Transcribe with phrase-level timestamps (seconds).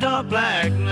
[0.00, 0.85] dark black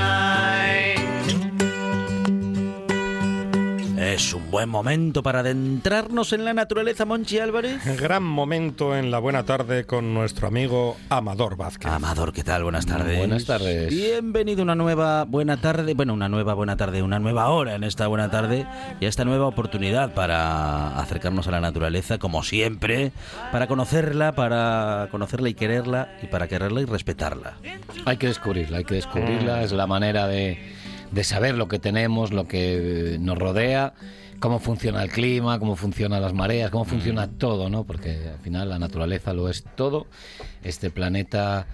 [4.15, 7.85] Es un buen momento para adentrarnos en la naturaleza, Monchi Álvarez.
[8.01, 11.91] Gran momento en la buena tarde con nuestro amigo Amador Vázquez.
[11.91, 12.63] Amador, ¿qué tal?
[12.63, 13.19] Buenas tardes.
[13.19, 13.89] Buenas tardes.
[13.89, 17.83] Bienvenido a una nueva buena tarde, bueno, una nueva buena tarde, una nueva hora en
[17.83, 18.69] esta buena tarde
[19.01, 23.11] y a esta nueva oportunidad para acercarnos a la naturaleza, como siempre,
[23.51, 27.55] para conocerla, para conocerla y quererla, y para quererla y respetarla.
[28.05, 30.74] Hay que descubrirla, hay que descubrirla, es la manera de,
[31.15, 33.95] de saber lo que tenemos, lo que nos rodea,
[34.41, 37.85] cómo funciona el clima, cómo funcionan las mareas, cómo funciona todo, ¿no?
[37.85, 40.07] Porque al final la naturaleza lo es todo,
[40.63, 41.67] este planeta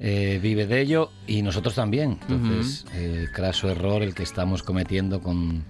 [0.00, 2.18] eh, vive de ello y nosotros también.
[2.28, 5.64] Entonces, eh, craso error el que estamos cometiendo con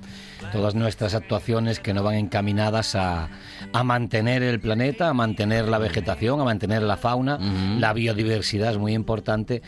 [0.53, 3.29] todas nuestras actuaciones que no van encaminadas a,
[3.73, 7.39] a mantener el planeta, a mantener la vegetación, a mantener la fauna,
[7.79, 9.63] la biodiversidad es muy importante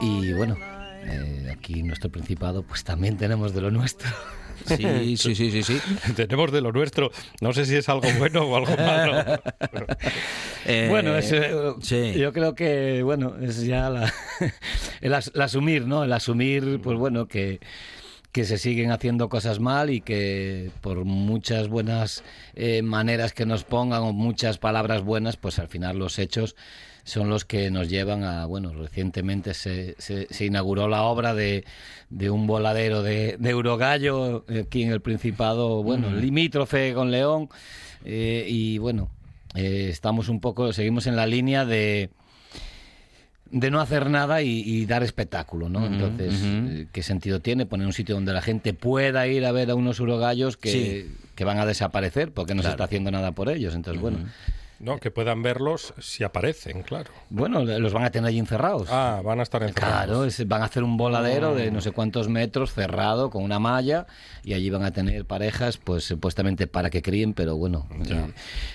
[0.00, 0.73] y bueno.
[1.06, 4.08] Eh, aquí en nuestro Principado, pues también tenemos de lo nuestro.
[4.66, 5.78] Sí, sí, sí, sí, sí.
[6.16, 7.10] Tenemos de lo nuestro.
[7.40, 9.40] No sé si es algo bueno o algo malo.
[10.66, 11.50] Eh, Bueno, es, eh,
[11.82, 12.12] sí.
[12.16, 14.12] yo creo que, bueno, es ya la,
[15.00, 16.04] el, as- el asumir, ¿no?
[16.04, 17.60] El asumir, pues bueno, que,
[18.32, 22.22] que se siguen haciendo cosas mal y que por muchas buenas
[22.54, 26.56] eh, maneras que nos pongan o muchas palabras buenas, pues al final los hechos
[27.04, 31.64] son los que nos llevan a, bueno, recientemente se, se, se inauguró la obra de,
[32.10, 37.48] de un voladero de, de Eurogallo aquí en el Principado, bueno, limítrofe con León,
[38.04, 39.10] eh, y bueno,
[39.54, 42.10] eh, estamos un poco, seguimos en la línea de
[43.50, 45.86] de no hacer nada y, y dar espectáculo, ¿no?
[45.86, 49.70] Entonces, eh, ¿qué sentido tiene poner un sitio donde la gente pueda ir a ver
[49.70, 51.14] a unos urogallos que, Sí.
[51.36, 53.74] que van a desaparecer porque no se está haciendo nada por ellos?
[53.76, 54.18] Entonces, bueno,
[54.84, 57.10] No, que puedan verlos si aparecen, claro.
[57.30, 58.88] bueno, los van a tener allí encerrados.
[58.90, 60.04] Ah, van a estar encerrados.
[60.04, 63.58] Claro, es- van a hacer un voladero de no sé cuántos metros cerrado con una
[63.58, 64.06] malla
[64.44, 68.32] y allí van a tener parejas, pues supuestamente para que críen, pero bueno, eh,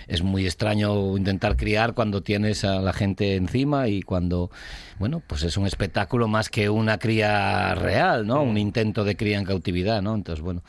[0.07, 4.49] es muy extraño intentar criar cuando tienes a la gente encima y cuando,
[4.97, 8.41] bueno, pues es un espectáculo más que una cría real, ¿no?
[8.41, 10.15] Un intento de cría en cautividad, ¿no?
[10.15, 10.63] Entonces, bueno,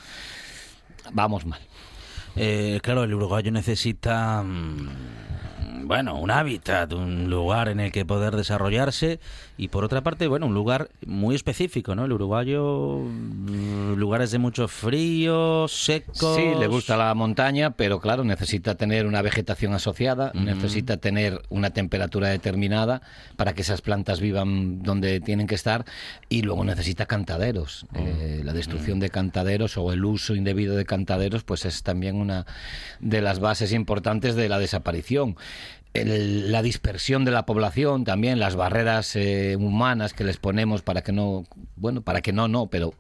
[1.13, 1.61] vamos mal.
[2.37, 4.89] Eh, claro, el uruguayo necesita, mm,
[5.87, 9.21] bueno, un hábitat, un lugar en el que poder desarrollarse
[9.57, 12.05] y por otra parte, bueno, un lugar muy específico, ¿no?
[12.05, 16.37] El uruguayo, mm, lugares de mucho frío, secos.
[16.37, 21.71] Sí, le gusta la montaña, pero claro, necesita tener una vegetación asociada, necesita tener una
[21.71, 23.03] temperatura determinada
[23.37, 25.85] para que esas plantas vivan donde tienen que estar
[26.29, 27.87] y luego necesita cantaderos.
[27.95, 32.47] Eh, la destrucción de cantaderos o el uso indebido de cantaderos, pues es también una
[33.01, 35.37] de las bases importantes de la desaparición.
[35.93, 41.03] El- la dispersión de la población también las barreras eh, humanas que les ponemos para
[41.03, 42.95] que no bueno para que no no pero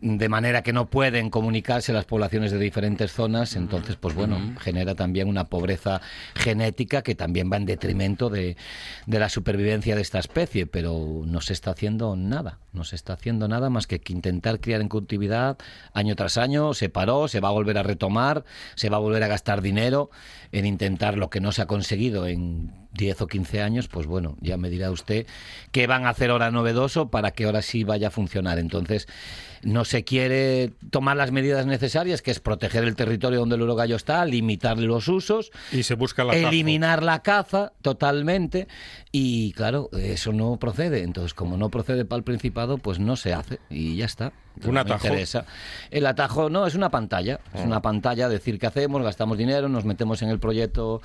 [0.00, 4.94] de manera que no pueden comunicarse las poblaciones de diferentes zonas entonces pues bueno genera
[4.94, 6.00] también una pobreza
[6.34, 8.56] genética que también va en detrimento de,
[9.06, 13.14] de la supervivencia de esta especie pero no se está haciendo nada no se está
[13.14, 15.58] haciendo nada más que intentar criar en cautividad
[15.92, 18.44] año tras año se paró se va a volver a retomar
[18.74, 20.10] se va a volver a gastar dinero
[20.52, 24.36] en intentar lo que no se ha conseguido en 10 o 15 años, pues bueno,
[24.40, 25.26] ya me dirá usted
[25.70, 28.58] qué van a hacer ahora novedoso para que ahora sí vaya a funcionar.
[28.58, 29.08] Entonces,
[29.62, 33.96] no se quiere tomar las medidas necesarias, que es proteger el territorio donde el urogallo
[33.96, 38.68] está, limitar los usos, Y se busca la eliminar la caza totalmente
[39.12, 41.02] y claro, eso no procede.
[41.02, 44.32] Entonces, como no procede para el Principado, pues no se hace y ya está.
[44.64, 45.06] ¿Un atajo?
[45.06, 45.44] interesa.
[45.90, 47.40] El atajo no, es una pantalla.
[47.54, 51.00] Es una pantalla, decir qué hacemos, gastamos dinero, nos metemos en el proyecto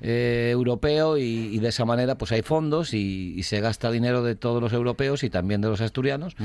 [0.00, 4.34] eh, europeo y, de esa manera pues hay fondos y, y se gasta dinero de
[4.34, 6.36] todos los europeos y también de los asturianos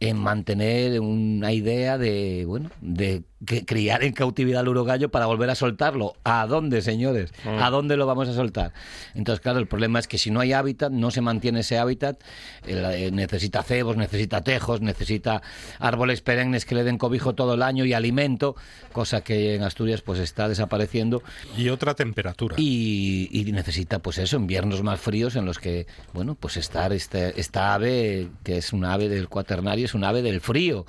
[0.00, 5.48] en mantener una idea de, bueno, de que criar en cautividad al urogallo para volver
[5.50, 6.16] a soltarlo.
[6.24, 7.32] ¿A dónde, señores?
[7.44, 8.72] ¿A dónde lo vamos a soltar?
[9.14, 12.20] Entonces, claro, el problema es que si no hay hábitat, no se mantiene ese hábitat,
[12.66, 15.42] eh, necesita cebos, necesita tejos, necesita
[15.88, 18.54] árboles perennes que le den cobijo todo el año y alimento,
[18.92, 21.22] cosa que en Asturias pues está desapareciendo
[21.56, 22.54] Y otra temperatura.
[22.58, 27.40] y, y necesita pues eso, inviernos más fríos en los que, bueno, pues estar este,
[27.40, 30.86] esta ave, que es un ave del cuaternario, es un ave del frío.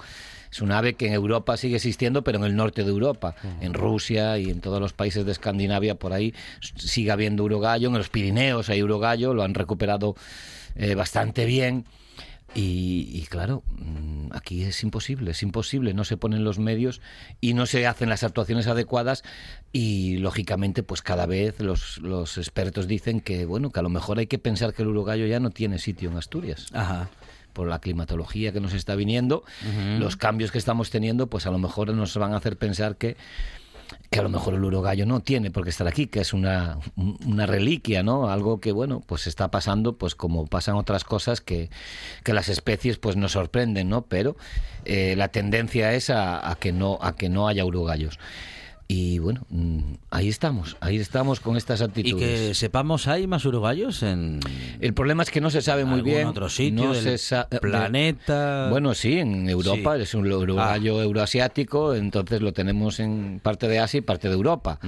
[0.51, 3.75] Es un ave que en Europa sigue existiendo, pero en el norte de Europa, en
[3.75, 6.33] Rusia y en todos los países de Escandinavia, por ahí
[6.75, 7.89] sigue habiendo urogallo.
[7.89, 10.15] En los Pirineos hay urogallo, lo han recuperado
[10.75, 11.85] eh, bastante bien.
[12.55, 16.99] Y, y claro, mm, aquí es imposible, es imposible, no se ponen los medios
[17.41, 19.23] y no se hacen las actuaciones adecuadas
[19.71, 24.17] y lógicamente pues cada vez los, los expertos dicen que bueno, que a lo mejor
[24.17, 26.67] hay que pensar que el urogallo ya no tiene sitio en Asturias.
[26.73, 27.09] Ajá.
[27.53, 29.43] por la climatología que nos está viniendo,
[29.97, 33.17] los cambios que estamos teniendo, pues a lo mejor nos van a hacer pensar que
[34.09, 36.79] que a lo mejor el urogallo no tiene por qué estar aquí, que es una,
[36.95, 38.29] una reliquia, ¿no?
[38.29, 41.69] Algo que, bueno, pues está pasando, pues como pasan otras cosas que,
[42.23, 44.03] que las especies pues nos sorprenden, ¿no?
[44.03, 44.35] Pero
[44.85, 48.19] eh, la tendencia es a, que no, a que no haya urogallos.
[48.91, 52.15] Y bueno, mm, ahí estamos, ahí estamos con estas Y actitudes.
[52.49, 54.39] que sepamos, ¿hay más uruguayos en
[54.79, 56.25] El problema es que no se sabe muy bien.
[56.25, 58.67] otro sitio no del se eh, planeta?
[58.71, 60.01] Bueno, sí, en Europa Sí.
[60.01, 64.79] es un uruguayo euroasiático, entonces lo tenemos en parte de Asia y parte de Europa.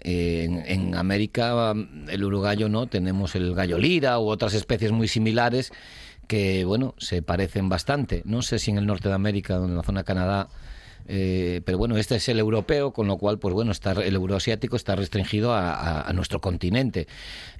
[0.00, 4.92] Eh, en, en América mm, el uruguayo no, tenemos el gallo lira u otras especies
[4.92, 5.74] muy similares
[6.26, 8.22] que, bueno, se parecen bastante.
[8.24, 10.48] No sé si en el norte de América en la zona de Canadá
[11.08, 14.76] eh, pero bueno, este es el europeo, con lo cual, pues bueno, está, el euroasiático
[14.76, 17.06] está restringido a, nuestro continente.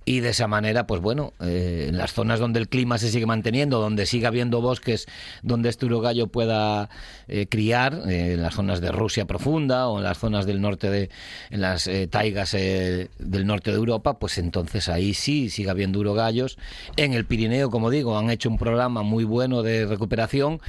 [0.04, 3.24] Y de esa manera, pues bueno, eh, en las zonas donde el clima se sigue
[3.24, 5.06] manteniendo, donde siga habiendo bosques
[5.42, 6.90] donde este urogallo pueda
[7.28, 11.10] eh, criar, en las zonas de Rusia profunda o en las zonas del norte de,
[11.50, 16.58] en las taigas del norte de Europa, pues entonces ahí sí sigue habiendo urogallos.
[16.96, 20.60] En el Pirineo, como digo, han hecho un programa muy bueno de recuperación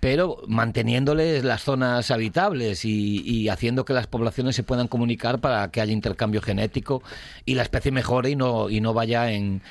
[0.00, 5.80] pero manteniéndoles las zonas habitables y, haciendo que las poblaciones se puedan comunicar para que
[5.80, 7.02] haya intercambio genético
[7.44, 9.62] y la especie mejore y no, y no vaya en,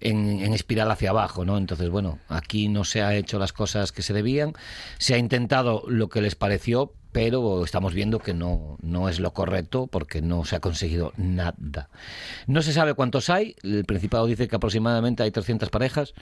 [0.00, 1.44] en, en espiral hacia abajo.
[1.44, 1.56] ¿no?
[1.56, 4.52] Entonces, bueno, aquí no se ha hecho las cosas que se debían,
[4.98, 9.32] se ha intentado lo que les pareció, pero estamos viendo que no, no es lo
[9.32, 11.88] correcto porque no se ha conseguido nada.
[12.46, 16.14] No se sabe cuántos hay, el Principado dice que aproximadamente hay 300 parejas,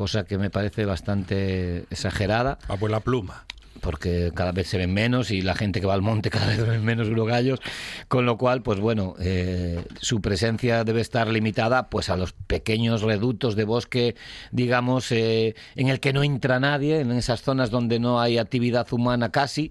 [0.00, 2.56] cosa que me parece bastante exagerada.
[2.68, 3.44] Abuela pluma.
[3.82, 6.66] porque cada vez se ven menos y la gente que va al monte cada vez
[6.66, 7.60] ven menos urogallos,
[8.08, 13.02] con lo cual, pues bueno, eh, su presencia debe estar limitada pues a los pequeños
[13.02, 14.16] reductos de bosque,
[14.52, 18.90] digamos, eh, en el que no entra nadie, en esas zonas donde no hay actividad
[18.92, 19.70] humana casi,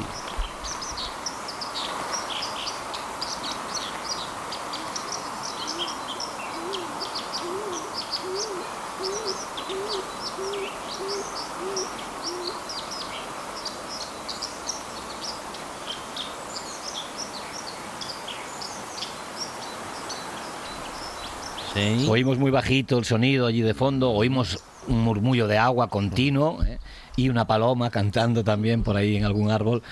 [22.08, 26.80] Oímos muy bajito el sonido allí de fondo oímos un murmullo de agua continuo ¿eh?
[27.16, 29.84] y una paloma cantando también por ahí en algún árbol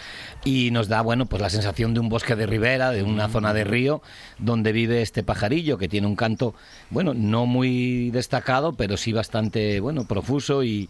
[0.45, 3.53] y nos da bueno pues la sensación de un bosque de ribera de una zona
[3.53, 4.01] de río
[4.37, 6.55] donde vive este pajarillo que tiene un canto
[6.89, 10.89] bueno no muy destacado pero sí bastante bueno profuso y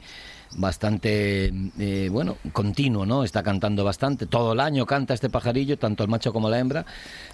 [0.56, 3.24] bastante, eh, bueno, continuo, ¿no?
[3.24, 4.26] Está cantando bastante.
[4.26, 6.86] Todo el año canta este pajarillo, tanto el macho como la hembra.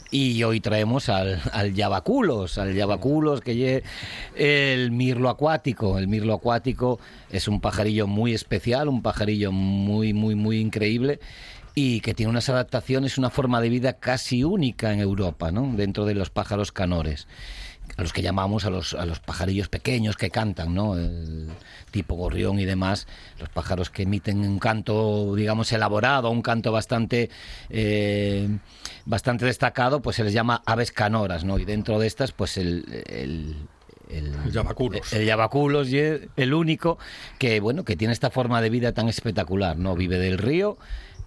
[0.10, 3.84] Y hoy traemos al, al Yavaculos, al Yavaculos que lle
[4.36, 5.98] el mirlo acuático.
[5.98, 7.00] El mirlo acuático
[7.30, 11.20] es un pajarillo muy especial, un pajarillo muy, muy, muy increíble
[11.76, 15.72] y que tiene unas adaptaciones, una forma de vida casi única en Europa, ¿no?
[15.76, 17.28] Dentro de los pájaros canores
[17.98, 20.96] a los que llamamos a los, a los pajarillos pequeños que cantan, ¿no?
[20.96, 21.50] El
[21.92, 23.08] tipo gorrión y demás,
[23.40, 27.30] los pájaros que emiten un canto, digamos, elaborado, un canto bastante,
[27.70, 28.48] eh,
[29.06, 31.58] bastante destacado, pues se les llama aves canoras, ¿no?
[31.58, 33.56] Y dentro de estas, pues el, el
[34.10, 35.12] el, El Yavaculos.
[35.12, 35.28] El
[35.98, 36.98] el, el único
[37.40, 39.96] que, bueno, que tiene esta forma de vida tan espectacular, ¿no?
[39.96, 40.78] Vive del río,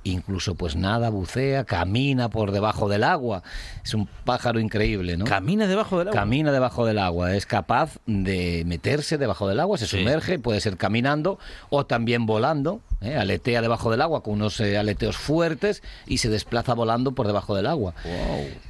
[0.03, 3.43] incluso pues nada, bucea, camina por debajo del agua.
[3.85, 5.25] Es un pájaro increíble, ¿no?
[5.27, 6.21] Camina debajo del agua.
[6.21, 9.99] Camina debajo del agua, es capaz de meterse debajo del agua, se Sí.
[9.99, 11.39] sumerge, puede ser caminando
[11.69, 13.17] o también volando, ¿eh?
[13.17, 17.55] aletea debajo del agua con unos eh, aleteos fuertes y se desplaza volando por debajo
[17.55, 17.95] del agua.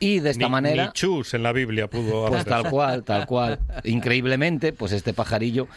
[0.00, 0.86] Y de esta Ni- manera...
[0.86, 3.60] Ni Chus en la Biblia pudo Pues hacer tal cual, tal cual.
[3.84, 5.68] Increíblemente, pues este pajarillo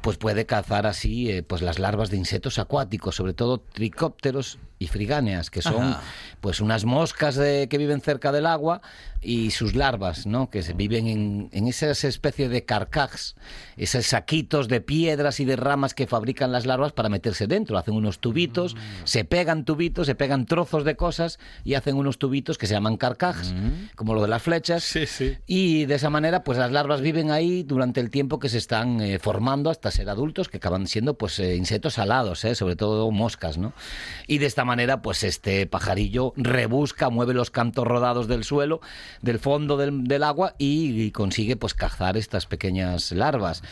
[0.00, 4.86] pues puede cazar así eh, pues las larvas de insectos acuáticos, sobre todo tricópteros y
[4.88, 6.02] frigáneas, que son Ajá.
[6.40, 8.80] pues unas moscas de- que viven cerca del agua
[9.24, 10.50] y sus larvas, ¿no?
[10.50, 13.36] Que se viven en, en esas especies de carcajes,
[13.76, 17.78] esos saquitos de piedras y de ramas que fabrican las larvas para meterse dentro.
[17.78, 18.74] Hacen unos tubitos,
[19.04, 22.96] se pegan tubitos, se pegan trozos de cosas y hacen unos tubitos que se llaman
[22.96, 23.54] carcajes,
[23.94, 24.82] como lo de las flechas.
[24.82, 25.36] Sí, sí.
[25.46, 29.00] Y de esa manera, pues las larvas viven ahí durante el tiempo que se están
[29.00, 33.08] eh, formando hasta ser adultos, que acaban siendo pues eh, insectos alados, eh, sobre todo
[33.12, 33.72] moscas, ¿no?
[34.26, 34.71] Y de esta manera,
[35.02, 38.80] pues este pajarillo rebusca, mueve los cantos rodados del suelo,
[39.20, 43.62] del fondo del, del agua y, y consigue pues cazar estas pequeñas larvas.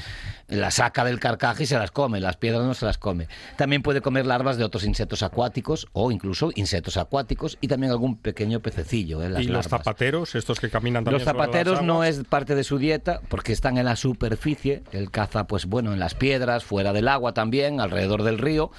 [0.49, 3.29] Las saca del carcaje y se las come, las piedras no se las come.
[3.57, 8.17] También puede comer larvas de otros insectos acuáticos o incluso insectos acuáticos y también algún
[8.17, 9.23] pequeño pececillo.
[9.23, 12.25] eh, las Y los zapateros, estos que caminan también Los sobre las zapateros no es
[12.25, 14.83] parte de su dieta porque están en la superficie.
[14.93, 18.71] Él caza, pues bueno, en las piedras, fuera del agua también, alrededor del río.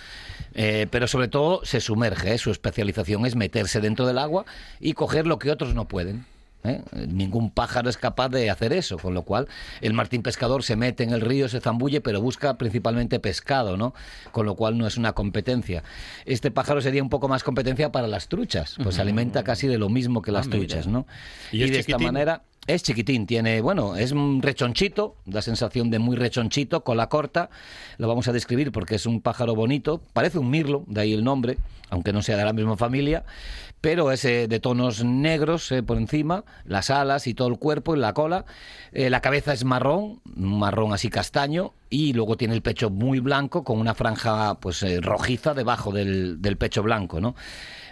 [0.53, 2.33] Eh, pero sobre todo se sumerge.
[2.33, 2.37] ¿eh?
[2.37, 4.45] Su especialización es meterse dentro del agua
[4.79, 6.25] y coger lo que otros no pueden.
[6.63, 6.81] ¿Eh?
[7.07, 9.47] Ningún pájaro es capaz de hacer eso, con lo cual
[9.81, 13.93] el martín pescador se mete en el río, se zambulle, pero busca principalmente pescado, ¿no?
[14.31, 15.83] Con lo cual no es una competencia.
[16.25, 19.77] Este pájaro sería un poco más competencia para las truchas, pues se alimenta casi de
[19.77, 20.59] lo mismo que las mira.
[20.59, 21.05] truchas, ¿no?
[21.51, 25.97] ¿Y es de esta manera es chiquitín, tiene, bueno, es un rechonchito, da sensación de
[25.97, 27.49] muy rechonchito, cola corta,
[27.97, 31.23] lo vamos a describir porque es un pájaro bonito, parece un mirlo, de ahí el
[31.23, 31.57] nombre,
[31.89, 33.25] aunque no sea de la misma familia,
[33.81, 37.95] pero es eh, de tonos negros eh, por encima, las alas y todo el cuerpo
[37.95, 38.45] y la cola,
[38.93, 43.63] Eh, la cabeza es marrón, marrón así castaño, y luego tiene el pecho muy blanco
[43.63, 47.35] con una franja pues rojiza debajo del, del pecho blanco, ¿no?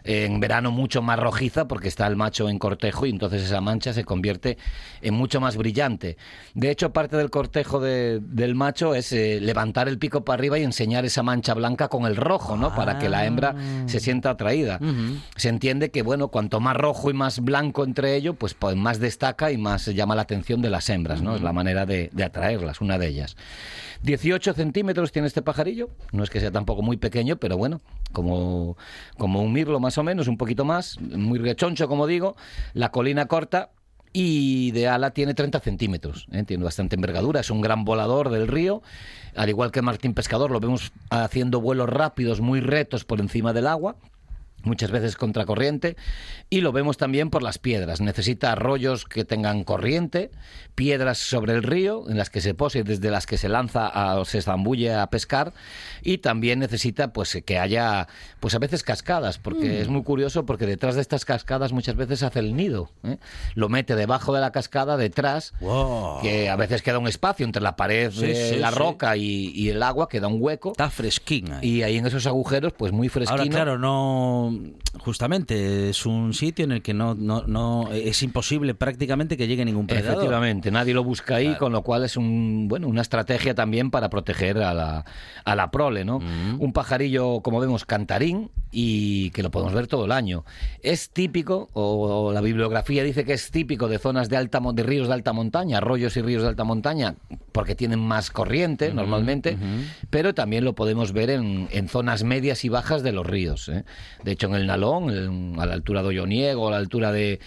[0.03, 3.93] En verano mucho más rojiza porque está el macho en cortejo y entonces esa mancha
[3.93, 4.57] se convierte
[5.01, 6.17] en mucho más brillante.
[6.53, 10.57] De hecho, parte del cortejo de- del macho es eh, levantar el pico para arriba
[10.59, 12.73] y enseñar esa mancha blanca con el rojo, ¿no?
[12.75, 13.55] Para que la hembra
[13.87, 14.79] se sienta atraída.
[15.35, 18.99] Se entiende que, bueno, cuanto más rojo y más blanco entre ellos, pues, pues más
[18.99, 21.35] destaca y más llama la atención de las hembras, ¿no?
[21.35, 23.35] Es la manera de, de atraerlas, una de ellas.
[24.03, 27.81] 18 centímetros tiene este pajarillo, no es que sea tampoco muy pequeño, pero bueno,
[28.13, 28.77] como,
[29.17, 32.35] como un mirlo más o menos, un poquito más, muy rechoncho como digo,
[32.73, 33.71] la colina corta
[34.11, 36.43] y de ala tiene 30 centímetros, ¿eh?
[36.43, 38.81] tiene bastante envergadura, es un gran volador del río,
[39.35, 43.67] al igual que Martín Pescador, lo vemos haciendo vuelos rápidos, muy retos por encima del
[43.67, 43.97] agua,
[44.63, 45.95] muchas veces contracorriente
[46.49, 48.01] y lo vemos también por las piedras.
[48.01, 50.31] Necesita arroyos que tengan corriente,
[50.75, 54.19] piedras sobre el río en las que se pose, desde las que se lanza a,
[54.19, 55.53] o se zambulle a pescar
[56.01, 58.07] y también necesita pues que haya
[58.39, 62.23] pues a veces cascadas, porque es muy curioso porque detrás de estas cascadas muchas veces
[62.23, 63.17] hace el nido, ¿eh?
[63.55, 66.21] lo mete debajo de la cascada detrás Wow.
[66.21, 68.75] que a veces queda un espacio entre la pared Sí, de sí, la sí.
[68.77, 71.69] roca y, y el agua, queda un hueco Está fresquín ahí.
[71.77, 73.41] y ahí en esos agujeros pues muy fresquino.
[73.41, 74.48] Ahora, claro, no.
[74.99, 79.63] Justamente es un sitio en el que no, no, no es imposible prácticamente que llegue
[79.65, 80.13] ningún predador.
[80.13, 81.59] Efectivamente, nadie lo busca ahí, Claro.
[81.59, 85.05] con lo cual es un bueno una estrategia también para proteger a la,
[85.45, 86.17] a la prole, ¿no?
[86.59, 90.43] Un pajarillo, como vemos, cantarín y que lo podemos ver todo el año.
[90.81, 94.83] Es típico, o, o la bibliografía dice que es típico de zonas de alta de
[94.83, 97.15] ríos de alta montaña, arroyos y ríos de alta montaña,
[97.51, 99.57] porque tienen más corriente normalmente,
[100.09, 103.69] pero también lo podemos ver en, en zonas medias y bajas de los ríos.
[103.69, 103.83] ¿eh?
[104.23, 107.39] De hecho, en el Nalón, en- a la altura de Olloniego, a la altura de,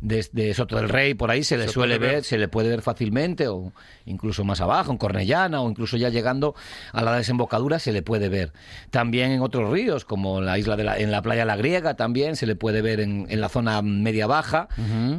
[0.00, 2.24] de, de Soto del Rey, por ahí se le suele ver.
[2.24, 3.72] se le puede ver fácilmente, o
[4.06, 6.54] incluso más abajo, en Cornellana, o incluso ya llegando
[6.92, 8.52] a la desembocadura se le puede ver.
[8.90, 11.94] También en otros ríos, como en la isla de la, en la playa La Griega,
[11.94, 14.68] también se le puede ver en, en la zona media baja.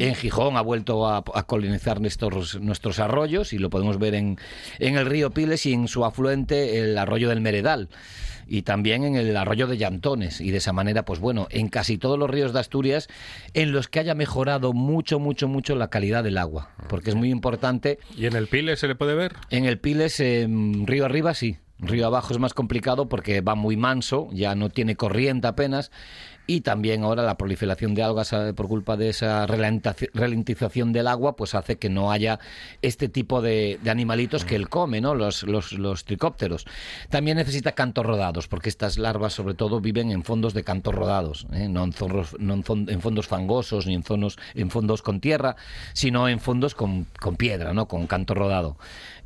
[0.02, 4.38] En Gijón ha vuelto a, a colonizar nuestros, nuestros arroyos y lo podemos ver en,
[4.80, 7.90] en el río Piles y en su afluente el arroyo del Meredal
[8.50, 10.42] y también en el arroyo de Llantones.
[10.42, 13.08] Y de esa manera, pues bueno, en casi todos los ríos de Asturias
[13.54, 16.72] en los que haya mejorado mucho, mucho, mucho la calidad del agua.
[16.90, 18.00] Porque es muy importante.
[18.18, 19.34] ¿Y en el Pile se le puede ver?
[19.50, 20.48] En el Piles, eh,
[20.86, 21.58] río arriba, sí.
[21.82, 25.92] Río abajo es más complicado porque va muy manso, ya no tiene corriente apenas.
[26.52, 31.36] Y también ahora la proliferación de algas eh, por culpa de esa ralentización del agua,
[31.36, 32.40] pues hace que no haya
[32.82, 35.14] este tipo de, de animalitos que él come, ¿no?
[35.14, 35.46] Los,
[36.06, 36.66] tricópteros.
[37.10, 41.46] También necesita cantos rodados, porque estas larvas sobre todo viven en fondos de cantos rodados,
[41.54, 41.68] ¿eh?
[41.70, 45.20] no, en, zorros- no en fon- en fondos fangosos ni en, zonos, en fondos con
[45.20, 45.56] tierra,
[45.94, 47.88] sino en fondos con, con piedra, ¿no?
[47.88, 48.76] Con canto rodado.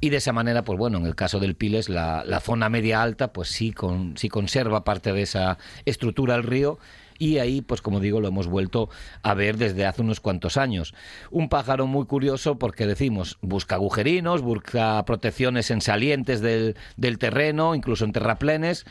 [0.01, 3.01] Y de esa manera, pues bueno, en el caso del Piles, la, la zona media
[3.01, 6.79] alta, pues sí, con, sí conserva parte de esa estructura del río
[7.19, 8.89] y ahí, pues como digo, lo hemos vuelto
[9.21, 10.93] a ver desde hace unos cuantos años.
[11.31, 17.75] Un pájaro muy curioso porque decimos, busca agujerinos, busca protecciones en salientes del, del terreno,
[17.75, 18.85] incluso en terraplenes.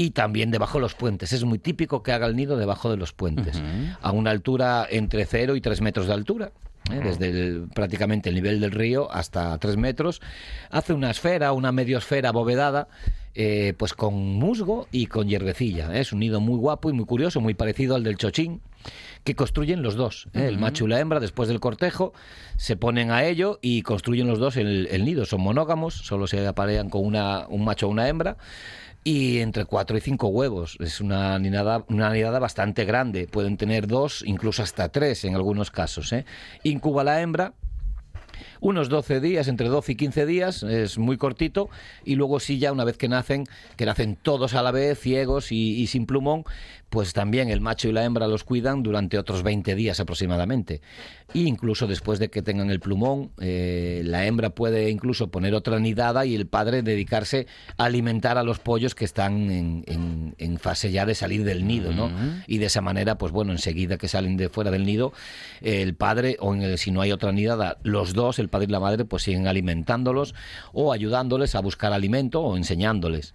[0.00, 1.32] Y también debajo de los puentes.
[1.32, 3.60] Es muy típico que haga el nido debajo de los puentes,
[4.00, 6.52] a una altura entre 0 y 3 metros de altura.
[6.90, 7.00] ¿eh?
[7.04, 10.20] desde el- prácticamente el nivel del río hasta 3 metros.
[10.70, 12.88] Hace una esfera, una mediosfera abovedada,
[13.34, 15.94] eh, pues con musgo y con hierbecilla.
[15.94, 16.00] ¿eh?
[16.00, 18.60] Es un nido muy guapo y muy curioso, muy parecido al del chochín,
[19.22, 20.28] que construyen los dos.
[20.34, 20.46] ¿eh?
[20.48, 22.12] El macho y la hembra, después del cortejo,
[22.56, 25.26] se ponen a ello y construyen los dos el, el nido.
[25.26, 28.36] Son monógamos, solo se aparean con una, un macho o una hembra.
[29.02, 30.76] Y entre cuatro y cinco huevos.
[30.80, 33.26] Es una nidada, una nidada bastante grande.
[33.26, 36.12] Pueden tener dos, incluso hasta tres en algunos casos.
[36.12, 36.26] ¿eh?
[36.64, 37.54] Incuba la hembra,
[38.60, 41.70] unos 12 días, entre 12 y 15 días, es muy cortito,
[42.04, 45.52] y luego sí ya una vez que nacen, que nacen todos a la vez, ciegos
[45.52, 46.44] y, y sin plumón,
[46.90, 50.80] pues también el macho y la hembra los cuidan durante otros 20 días aproximadamente.
[51.32, 55.78] E incluso después de que tengan el plumón, eh, la hembra puede incluso poner otra
[55.78, 57.46] nidada y el padre dedicarse
[57.78, 61.64] a alimentar a los pollos que están en, en- en fase ya de salir del
[61.66, 62.10] nido, ¿no?
[62.48, 65.12] Y de esa manera, pues bueno, enseguida que salen de fuera del nido,
[65.60, 68.72] el padre, o en el- si no hay otra nidada, los dos, el padre y
[68.72, 70.34] la madre, pues siguen alimentándolos
[70.72, 73.34] o ayudándoles a buscar alimento o enseñándoles.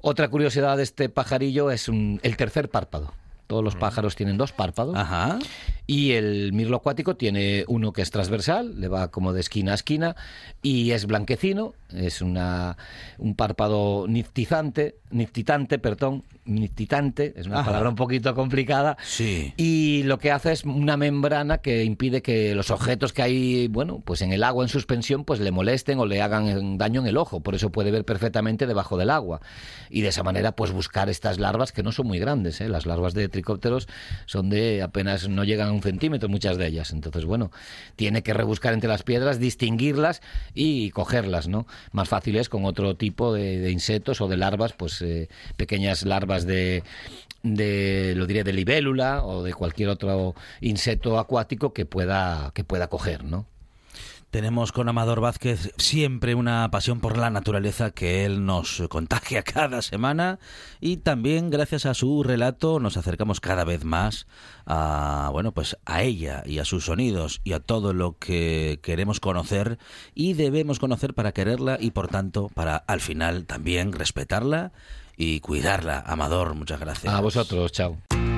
[0.00, 3.25] Otra curiosidad de este pajarillo es un- el tercer párpado.
[3.46, 4.96] Todos los pájaros tienen dos párpados.
[4.96, 5.38] Ajá.
[5.86, 9.74] Y el mirlo acuático tiene uno que es transversal, le va como de esquina a
[9.76, 10.16] esquina,
[10.60, 12.76] y es blanquecino, es una,
[13.18, 17.66] un párpado nictizante, nictitante, perdón, nictitante, es una Ajá.
[17.66, 19.54] palabra un poquito complicada, Sí.
[19.56, 24.02] y lo que hace es una membrana que impide que los objetos que hay, bueno,
[24.04, 27.16] pues en el agua en suspensión, pues le molesten o le hagan daño en el
[27.16, 27.40] ojo.
[27.40, 29.40] Por eso puede ver perfectamente debajo del agua.
[29.90, 32.60] Y de esa manera, pues buscar estas larvas que no son muy grandes.
[32.60, 32.68] ¿eh?
[32.68, 33.86] Las larvas de tricópteros
[34.24, 36.90] son de apenas no llegan a un centímetro, muchas de ellas.
[36.92, 37.50] Entonces, bueno,
[37.94, 40.22] tiene que rebuscar entre las piedras, distinguirlas
[40.54, 41.66] y cogerlas, ¿no?
[41.92, 46.46] Más fácil es con otro tipo de, insectos o de larvas, pues eh, pequeñas larvas
[46.46, 46.82] de,
[47.42, 52.88] de, lo diré, de libélula o de cualquier otro insecto acuático que pueda, que pueda
[52.88, 53.46] coger, ¿no?
[54.30, 59.82] Tenemos con Amador Vázquez siempre una pasión por la naturaleza que él nos contagia cada
[59.82, 60.38] semana
[60.80, 64.26] y también gracias a su relato nos acercamos cada vez más
[64.66, 69.20] a bueno pues a ella y a sus sonidos y a todo lo que queremos
[69.20, 69.78] conocer
[70.14, 74.72] y debemos conocer para quererla y por tanto para al final también respetarla
[75.16, 76.04] y cuidarla.
[76.06, 77.12] Amador, muchas gracias.
[77.12, 77.96] A vosotros, chao.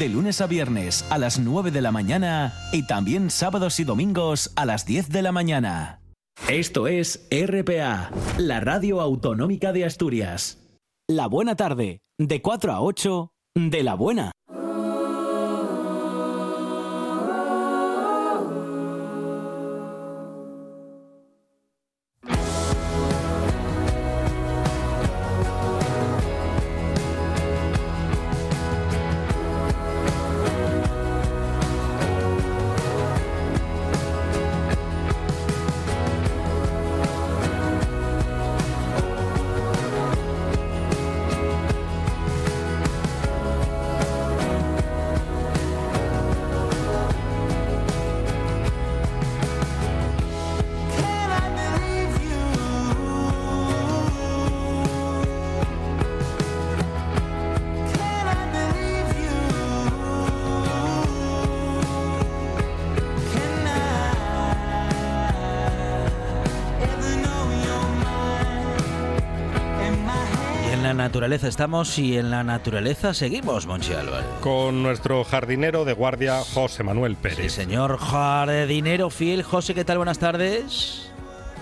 [0.00, 4.50] De lunes a viernes a las 9 de la mañana y también sábados y domingos
[4.56, 6.00] a las 10 de la mañana.
[6.48, 10.56] Esto es RPA, la radio autonómica de Asturias.
[11.06, 14.32] La buena tarde, de 4 a 8, de la buena.
[71.20, 74.24] Naturaleza estamos y en la naturaleza seguimos, Monchi Álvarez.
[74.40, 77.36] Con nuestro jardinero de guardia, José Manuel Pérez.
[77.36, 79.42] Sí, señor jardinero fiel.
[79.42, 79.98] José, ¿qué tal?
[79.98, 81.12] Buenas tardes.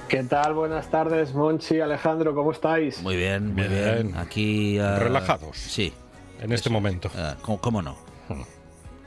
[0.07, 0.55] ¿Qué tal?
[0.55, 3.03] Buenas tardes, Monchi, Alejandro, ¿cómo estáis?
[3.03, 3.73] Muy bien, muy Bien.
[4.13, 4.17] bien.
[4.17, 4.79] Aquí...
[4.79, 5.57] ah, Relajados.
[5.57, 5.93] Sí.
[6.41, 7.11] En este momento.
[7.17, 7.97] Ah, ¿cómo, cómo no?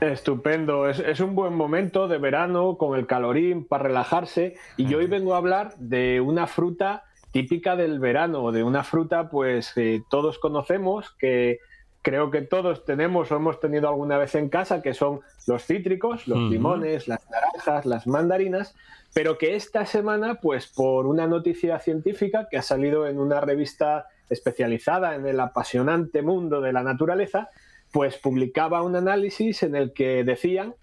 [0.02, 5.06] Estupendo, es, es un buen momento de verano con el calorín para relajarse y hoy
[5.06, 10.38] vengo a hablar de una fruta típica del verano, de una fruta pues que todos
[10.38, 11.58] conocemos, que
[12.02, 16.28] creo que todos tenemos o hemos tenido alguna vez en casa, que son los cítricos,
[16.28, 18.74] los limones, las naranjas, las mandarinas,
[19.14, 24.06] pero que esta semana pues por una noticia científica que ha salido en una revista
[24.28, 27.50] especializada en el apasionante mundo de la naturaleza,
[27.92, 30.74] pues publicaba un análisis en el que decían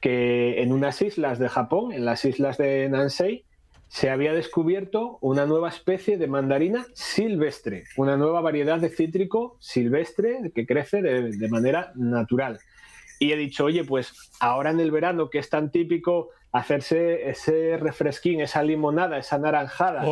[0.00, 3.44] que en unas islas de Japón, en las islas de Nansei,
[3.88, 10.52] se había descubierto una nueva especie de mandarina silvestre, una nueva variedad de cítrico silvestre
[10.54, 12.58] que crece de, de manera natural.
[13.18, 17.76] Y he dicho, oye, pues ahora en el verano, que es tan típico hacerse ese
[17.76, 20.02] refresquín, esa limonada, esa naranjada,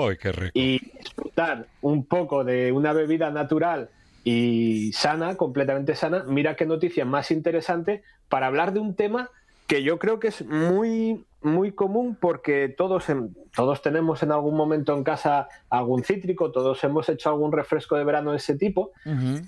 [0.52, 3.88] y disfrutar un poco de una bebida natural
[4.24, 9.30] y sana, completamente sana, mira qué noticia más interesante para hablar de un tema
[9.66, 14.56] que yo creo que es muy muy común porque todos en- todos tenemos en algún
[14.56, 18.92] momento en casa algún cítrico, todos hemos hecho algún refresco de verano de ese tipo.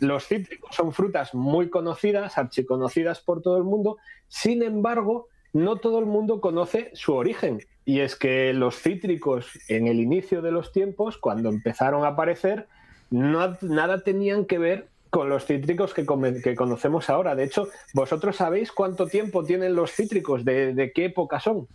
[0.00, 3.96] Los cítricos son frutas muy conocidas, archiconocidas por todo el mundo.
[4.28, 7.60] Sin embargo, no todo el mundo conoce su origen.
[7.86, 12.68] Y es que los cítricos en el inicio de los tiempos, cuando empezaron a aparecer,
[13.10, 17.34] no, nada tenían que ver con los cítricos que, come- que conocemos ahora.
[17.34, 20.44] De hecho, ¿vosotros sabéis cuánto tiempo tienen los cítricos?
[20.44, 21.66] ¿De, de qué época son?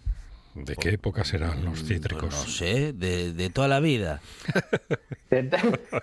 [0.53, 2.29] ¿De qué época serán los Pues cítricos?
[2.29, 4.21] no sé, de, de toda la vida.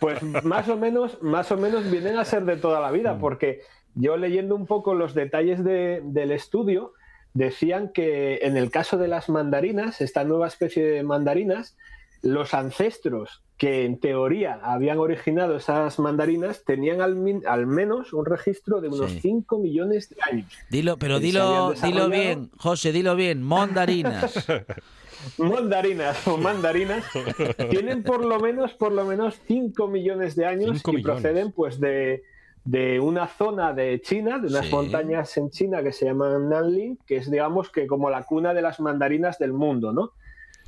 [0.01, 3.61] Pues más o menos, más o menos vienen a ser de toda la vida, porque
[3.95, 6.93] yo leyendo un poco los detalles de- del estudio,
[7.35, 11.77] decían que en el caso de las mandarinas, esta nueva especie de mandarinas,
[12.23, 18.25] los ancestros que en teoría habían originado esas mandarinas tenían al, min- al menos un
[18.25, 19.21] registro de unos Sí.
[19.21, 20.53] 5 millones de años.
[20.71, 23.43] Dilo, pero dilo, dilo bien, José, dilo bien.
[23.43, 24.47] Mondarinas.
[25.39, 27.05] mandarinas o mandarinas
[27.71, 31.23] tienen por lo menos por lo menos 5 millones de años Cinco y millones.
[31.23, 32.23] proceden pues de,
[32.65, 34.73] de una zona de China, de unas Sí.
[34.73, 38.63] montañas en China que se llaman Nanling, que es digamos que como la cuna de
[38.63, 40.13] las mandarinas del mundo, ¿no?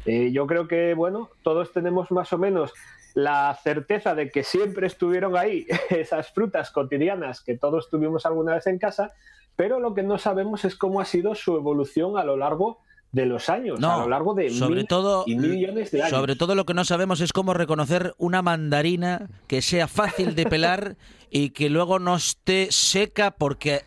[0.06, 2.72] Eh, yo creo que bueno, todos tenemos más o menos
[3.14, 8.66] la certeza de que siempre estuvieron ahí esas frutas cotidianas que todos tuvimos alguna vez
[8.66, 9.12] en casa,
[9.56, 12.78] pero lo que no sabemos es cómo ha sido su evolución a lo largo
[13.12, 16.10] de los años, No, a lo largo de sobre mil todo, y millones de años.
[16.16, 20.46] sobre todo lo que no sabemos es cómo reconocer una mandarina que sea fácil de
[20.46, 20.96] pelar
[21.30, 23.82] y que luego no esté seca porque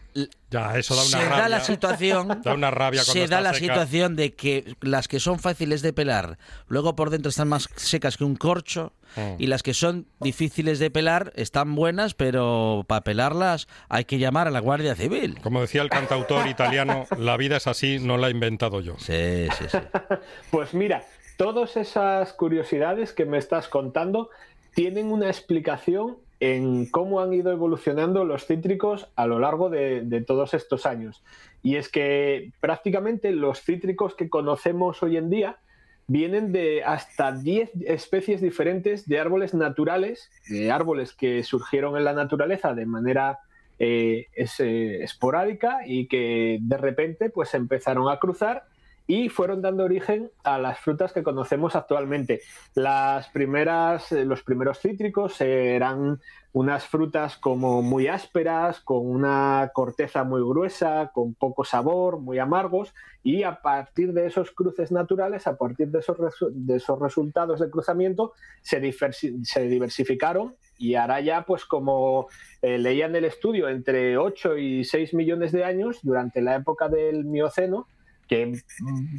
[0.49, 1.37] Ya, eso da una se rabia.
[1.43, 3.73] da la situación Da una rabia cuando se da la seca.
[3.73, 8.17] situación de que las que son fáciles de pelar luego por dentro están más secas
[8.17, 9.35] que un corcho Mm.
[9.37, 14.47] y las que son difíciles de pelar están buenas pero para pelarlas hay que llamar
[14.47, 18.29] a la Guardia Civil Como decía el cantautor italiano, la vida es así, no la
[18.29, 18.95] he inventado yo.
[18.97, 19.77] sí sí sí
[20.49, 21.03] Pues mira,
[21.37, 24.31] todas esas curiosidades que me estás contando
[24.73, 30.53] tienen una explicación en cómo han ido evolucionando los cítricos a lo largo de, todos
[30.53, 31.23] estos años.
[31.61, 35.59] Y es que prácticamente los cítricos que conocemos hoy en día
[36.05, 42.11] vienen de hasta 10 especies diferentes de árboles naturales, de árboles que surgieron en la
[42.11, 43.39] naturaleza de manera
[43.79, 48.65] eh, eh, esporádica y que de repente pues empezaron a cruzar
[49.07, 52.41] y fueron dando origen a las frutas que conocemos actualmente.
[52.73, 56.19] Las primeras, eh, los primeros cítricos eran
[56.53, 62.93] unas frutas como muy ásperas, con una corteza muy gruesa, con poco sabor, muy amargos,
[63.23, 66.17] y a partir de esos cruces naturales, a partir de esos,
[66.51, 72.27] de esos resultados de cruzamiento, se diversificaron y ahora ya, pues como
[72.61, 76.89] eh, leía en el estudio, entre 8 y 6 millones de años, durante la época
[76.89, 77.87] del Mioceno,
[78.27, 78.59] que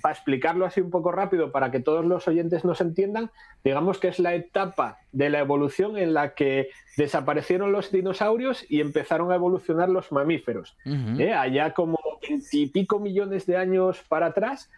[0.02, 3.30] para explicarlo así un poco rápido para que todos los oyentes nos entiendan,
[3.62, 8.80] digamos que es la etapa de la evolución en la que desaparecieron los dinosaurios y
[8.80, 10.76] empezaron a evolucionar los mamíferos.
[10.84, 11.20] Ujú.
[11.20, 11.32] ¿eh?
[11.32, 14.70] Allá como veintipico millones de años para atrás,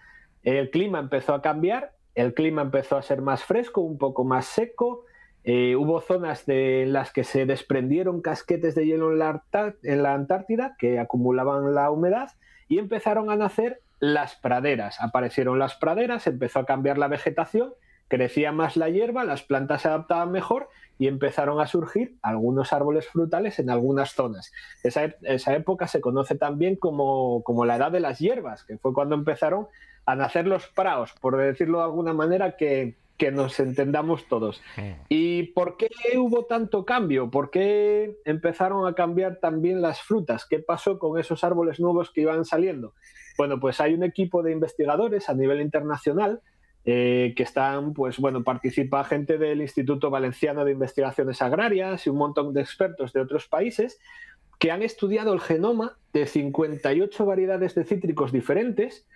[0.42, 4.46] el clima empezó a cambiar, el clima empezó a ser más fresco, un poco más
[4.46, 5.04] seco,
[5.44, 9.44] eh, hubo zonas de, en las que se desprendieron casquetes de hielo en la,
[9.84, 12.30] en la Antártida que acumulaban la humedad
[12.68, 15.00] y empezaron a nacer las praderas.
[15.00, 17.74] Aparecieron las praderas, empezó a cambiar la vegetación
[18.08, 23.06] crecía más la hierba, las plantas se adaptaban mejor y empezaron a surgir algunos árboles
[23.08, 24.52] frutales en algunas zonas.
[24.82, 28.94] Esa, esa época se conoce también como, como, la edad de las hierbas, que fue
[28.94, 29.66] cuando empezaron
[30.06, 34.62] a nacer los praos, por decirlo de alguna manera que, que nos entendamos todos.
[35.08, 37.30] ¿Y por qué hubo tanto cambio?
[37.30, 40.46] ¿Por qué empezaron a cambiar también las frutas?
[40.46, 42.94] ¿Qué pasó con esos árboles nuevos que iban saliendo?
[43.36, 46.40] Bueno, pues hay un equipo de investigadores a nivel internacional
[46.84, 52.18] eh, que están, pues bueno, participa gente del Instituto Valenciano de Investigaciones Agrarias y un
[52.18, 53.98] montón de expertos de otros países
[54.58, 59.06] que han estudiado el genoma de 58 variedades de cítricos diferentes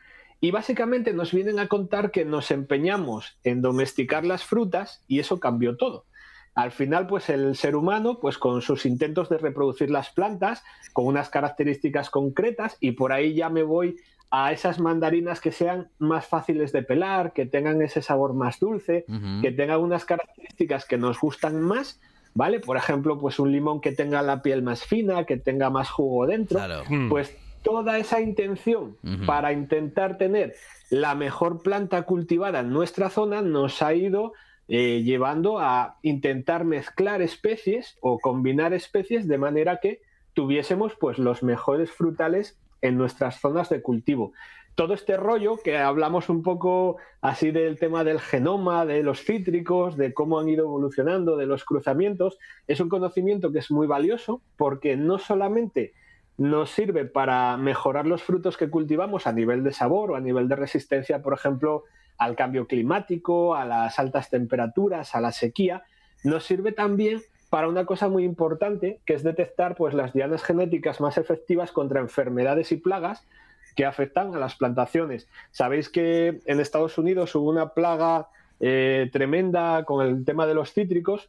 [0.41, 5.39] y básicamente nos vienen a contar que nos empeñamos en domesticar las frutas y eso
[5.39, 6.07] cambió todo.
[6.55, 11.07] Al final, pues el ser humano, pues con sus intentos de reproducir las plantas, con
[11.07, 13.97] unas características concretas, y por ahí ya me voy
[14.31, 19.05] a esas mandarinas que sean más fáciles de pelar, que tengan ese sabor más dulce,
[19.43, 22.01] que tengan unas características que nos gustan más,
[22.35, 22.61] ¿vale?
[22.61, 26.27] Por ejemplo, pues un limón que tenga la piel más fina, que tenga más jugo
[26.27, 27.09] dentro, Hmm.
[27.09, 30.55] pues toda esa intención para intentar tener
[30.91, 34.33] la mejor planta cultivada en nuestra zona nos ha ido
[34.69, 40.01] eh, llevando a intentar mezclar especies o combinar especies de manera que
[40.33, 44.33] tuviésemos pues los mejores frutales en nuestras zonas de cultivo.
[44.75, 49.97] Todo este rollo que hablamos un poco así del tema del genoma, de los cítricos,
[49.97, 54.41] de cómo han ido evolucionando, de los cruzamientos, es un conocimiento que es muy valioso
[54.57, 55.93] porque no solamente
[56.39, 60.49] nos sirve para mejorar los frutos que cultivamos a nivel de sabor o a nivel
[60.49, 61.85] de resistencia, por ejemplo,
[62.17, 65.83] al cambio climático, a las altas temperaturas, a la sequía,
[66.25, 71.01] nos sirve también para una cosa muy importante, que es detectar pues, las dianas genéticas
[71.01, 73.27] más efectivas contra enfermedades y plagas
[73.75, 75.29] que afectan a las plantaciones.
[75.51, 78.29] Sabéis que en Estados Unidos hubo una plaga
[78.61, 81.29] eh, tremenda con el tema de los cítricos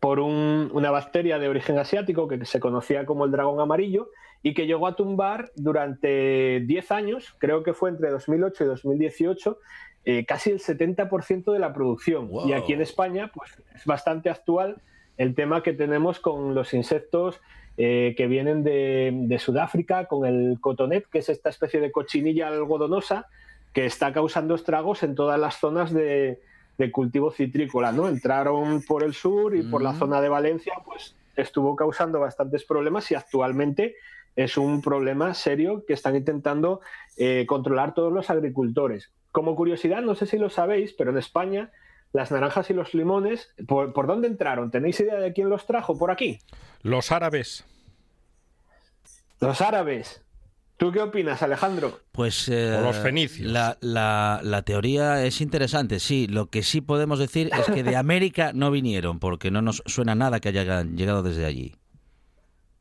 [0.00, 4.10] por un, una bacteria de origen asiático que se conocía como el dragón amarillo
[4.42, 9.58] y que llegó a tumbar durante 10 años, creo que fue entre 2008 y 2018,
[10.04, 12.28] eh, casi el 70% de la producción.
[12.28, 12.48] Wow.
[12.48, 14.80] Y aquí en España pues, es bastante actual
[15.18, 17.40] el tema que tenemos con los insectos
[17.76, 22.48] eh, que vienen de, de, Sudáfrica, con el cotonet, que es esta especie de cochinilla
[22.48, 23.26] algodonosa
[23.72, 26.40] que está causando estragos en todas las zonas de,
[26.78, 28.08] de cultivo citrícola, ¿no?
[28.08, 33.10] Entraron por el sur y por la zona de Valencia, pues estuvo causando bastantes problemas
[33.10, 33.96] y actualmente
[34.36, 36.80] es un problema serio que están intentando
[37.16, 39.10] eh, controlar todos los agricultores.
[39.32, 41.70] Como curiosidad, no sé si lo sabéis, pero en España
[42.12, 44.70] las naranjas y los limones, ¿por, ¿por dónde entraron?
[44.70, 46.38] ¿Tenéis idea de quién los trajo por aquí?
[46.82, 47.64] Los árabes.
[49.40, 50.24] Los árabes.
[50.78, 52.00] ¿Tú qué opinas, Alejandro?
[52.12, 53.50] Pues eh, o los fenicios.
[53.50, 56.28] La, la, la, teoría es interesante, sí.
[56.28, 60.14] Lo que sí podemos decir es que de América no vinieron, porque no nos suena
[60.14, 61.74] nada que hayan llegado desde allí.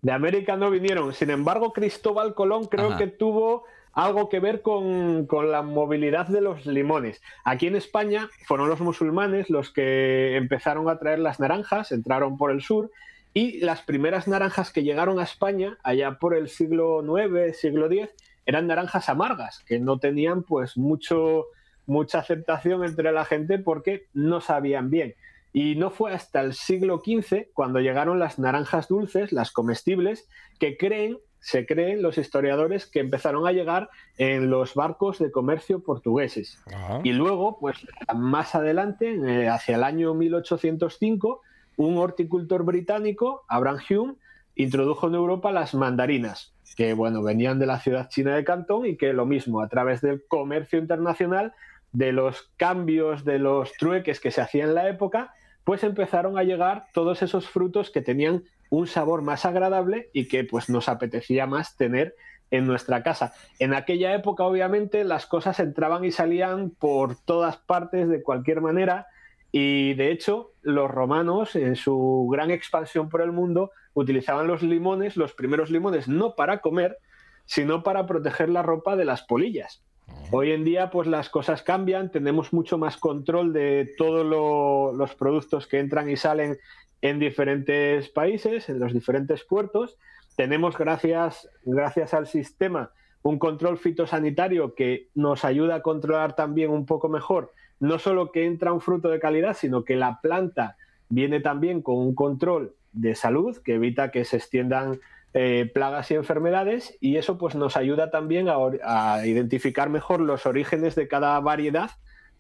[0.04, 1.12] De América no vinieron.
[1.14, 2.98] Sin embargo, Cristóbal Colón creo Ajá.
[3.00, 3.66] que tuvo
[3.98, 7.20] algo que ver con, con, la movilidad de los limones.
[7.44, 12.52] Aquí en España fueron los musulmanes los que empezaron a traer las naranjas, entraron por
[12.52, 12.92] el sur,
[13.34, 18.10] y las primeras naranjas que llegaron a España, allá por el siglo IX, siglo X,
[18.46, 21.46] eran naranjas amargas, que no tenían pues mucho,
[21.88, 25.16] mucha aceptación entre la gente porque no sabían bien.
[25.54, 30.30] Y no fue hasta el siglo XV cuando llegaron las naranjas dulces, las comestibles,
[30.60, 35.84] que creen, se creen los historiadores que empezaron a llegar en los barcos de comercio
[35.84, 36.60] portugueses.
[36.74, 37.00] Ah.
[37.04, 37.78] Y luego, pues
[38.16, 41.42] más adelante, eh, hacia el año 1805,
[41.78, 44.16] un horticultor británico, Abraham Hume,
[44.56, 48.98] introdujo en Europa las mandarinas, que bueno, venían de la ciudad china de Cantón y
[48.98, 51.54] que lo mismo, a través del comercio internacional,
[51.92, 55.34] de los cambios, de los trueques que se hacían en la época,
[55.68, 60.46] pues empezaron a llegar todos esos frutos que tenían un sabor más agradable y que
[60.46, 62.16] pues nos apetecía más tener
[62.52, 63.34] en nuestra casa.
[63.60, 69.08] En aquella época, obviamente, las cosas entraban y salían por todas partes de cualquier manera
[69.52, 75.18] y de hecho, los romanos, en su gran expansión por el mundo, utilizaban los limones,
[75.18, 76.98] los primeros limones, no para comer,
[77.44, 79.84] sino para proteger la ropa de las polillas.
[80.32, 85.16] Hoy en día, pues las cosas cambian, tenemos mucho más control de todos lo, los
[85.16, 86.58] productos que entran y salen
[87.02, 89.98] en diferentes países, en los diferentes puertos.
[90.36, 92.92] Tenemos, gracias, gracias al sistema,
[93.24, 98.46] un control fitosanitario que nos ayuda a controlar también un poco mejor no solo que
[98.46, 100.78] entra un fruto de calidad, sino que la planta
[101.10, 105.00] viene también con un control de salud que evita que se extiendan
[105.34, 110.46] eh, plagas y enfermedades y eso pues nos ayuda también a, a, identificar mejor los
[110.46, 111.92] orígenes de cada variedad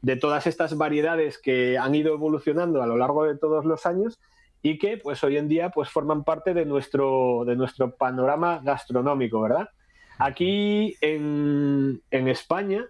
[0.02, 4.19] de todas estas variedades que han ido evolucionando a lo largo de todos los años
[4.62, 9.41] y que pues hoy en día pues forman parte de nuestro, de nuestro panorama gastronómico,
[9.41, 9.69] ¿verdad?
[10.17, 12.86] Aquí en, en España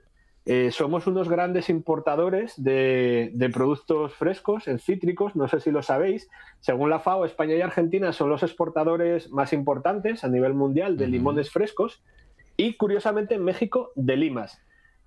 [0.48, 5.84] eh, somos unos grandes importadores de, de, productos frescos, en cítricos, no sé si lo
[5.84, 6.30] sabéis.
[6.62, 11.08] Según la FAO, España y Argentina son los exportadores más importantes a nivel mundial de
[11.08, 12.02] limones frescos
[12.56, 14.62] y, curiosamente, en México, de limas.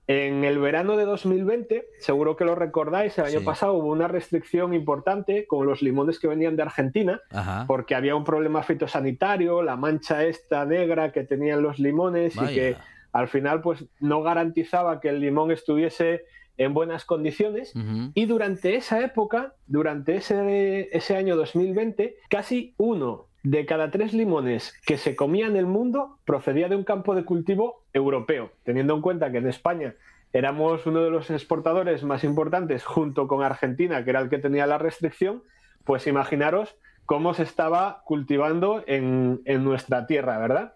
[0.06, 3.44] En el verano de 2020, seguro que lo recordáis, el año Sí.
[3.44, 7.64] pasado hubo una restricción importante con los limones que venían de Argentina, Ajá.
[7.68, 12.76] porque había un problema fitosanitario, la mancha esta negra que tenían los limones y que
[13.12, 16.24] al final pues no garantizaba que el limón estuviese
[16.56, 17.72] en buenas condiciones.
[18.14, 24.74] Y durante esa época, durante ese, ese año 2020, casi uno de cada tres limones
[24.84, 29.00] que se comía en el mundo procedía de un campo de cultivo europeo, teniendo en
[29.00, 29.94] cuenta que en España
[30.32, 34.66] éramos uno de los exportadores más importantes junto con Argentina, que era el que tenía
[34.66, 35.42] la restricción,
[35.84, 40.74] pues imaginaros cómo se estaba cultivando en, en nuestra tierra, ¿verdad?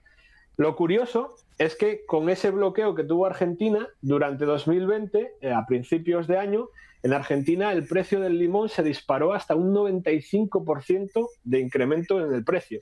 [0.57, 6.27] Lo curioso es que con ese bloqueo que tuvo Argentina durante 2020, eh, a principios
[6.27, 6.69] de año,
[7.03, 12.45] en Argentina el precio del limón se disparó hasta un 95% de incremento en el
[12.45, 12.81] precio.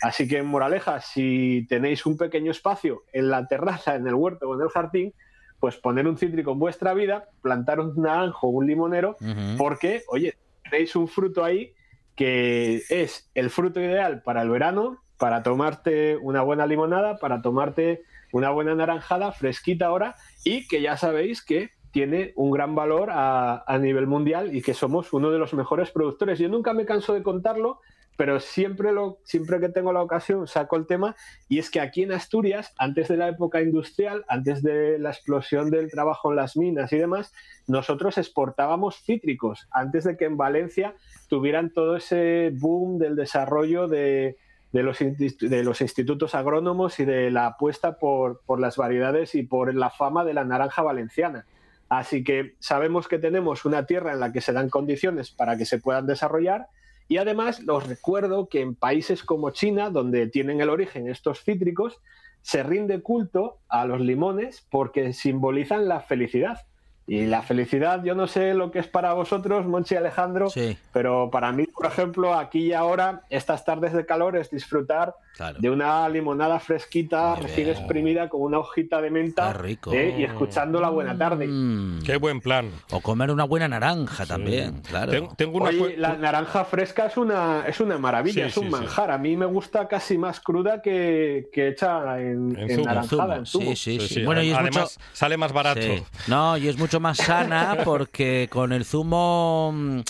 [0.00, 4.54] Así que, moraleja, si tenéis un pequeño espacio en la terraza, en el huerto o
[4.54, 5.12] en el jardín,
[5.58, 9.16] pues poner un cítrico en vuestra vida, plantar un naranjo o un limonero,
[9.56, 11.72] porque, oye, tenéis un fruto ahí
[12.14, 18.02] que es el fruto ideal para el verano, para tomarte una buena limonada, para tomarte
[18.34, 23.78] una buena naranjada fresquita ahora y que ya sabéis que tiene un gran valor a,
[23.80, 26.40] nivel mundial y que somos uno de los mejores productores.
[26.40, 27.78] Yo nunca me canso de contarlo,
[28.16, 31.14] pero siempre, lo, siempre que tengo la ocasión saco el tema
[31.48, 35.70] y es que aquí en Asturias, antes de la época industrial, antes de la explosión
[35.70, 37.32] del trabajo en las minas y demás,
[37.68, 40.96] nosotros exportábamos cítricos, antes de que en Valencia
[41.28, 44.38] tuvieran todo ese boom del desarrollo de,
[44.74, 49.44] de los, de los institutos agrónomos y de la apuesta por, por las variedades y
[49.44, 51.46] por la fama de la naranja valenciana.
[51.88, 55.64] Así que sabemos que tenemos una tierra en la que se dan condiciones para que
[55.64, 56.66] se puedan desarrollar
[57.06, 62.00] y además os recuerdo que en países como China, donde tienen el origen estos cítricos,
[62.42, 66.66] se rinde culto a los limones porque simbolizan la felicidad.
[67.06, 70.78] Y la felicidad, yo no sé lo que es para vosotros, Monchi y Alejandro, Sí,
[70.90, 75.58] pero para mí, por ejemplo, aquí y ahora, estas tardes de calor es disfrutar claro.
[75.60, 77.76] de una limonada fresquita, recién bien.
[77.76, 79.92] exprimida, con una hojita de menta rico.
[79.92, 80.14] ¿eh?
[80.18, 81.46] y escuchando la buena tarde.
[81.46, 82.02] Mm.
[82.04, 82.70] Qué buen plan.
[82.90, 85.12] O comer una buena naranja también, claro.
[85.12, 88.64] Ten- tengo una Oye, la naranja fresca es una, es una maravilla, Sí, es un
[88.64, 88.76] sí, sí.
[88.76, 89.10] manjar.
[89.10, 92.86] A mí me gusta casi más cruda que, que hecha en, En en zumo.
[92.86, 93.70] naranjada, en zumo.
[93.72, 94.14] Sí, sí, Sí, sí.
[94.14, 95.10] sí, Bueno, y es Además, mucho...
[95.12, 95.82] sale más barato.
[95.82, 96.02] Sí.
[96.28, 100.00] No, y es mucho más sana porque con el zumo, mm,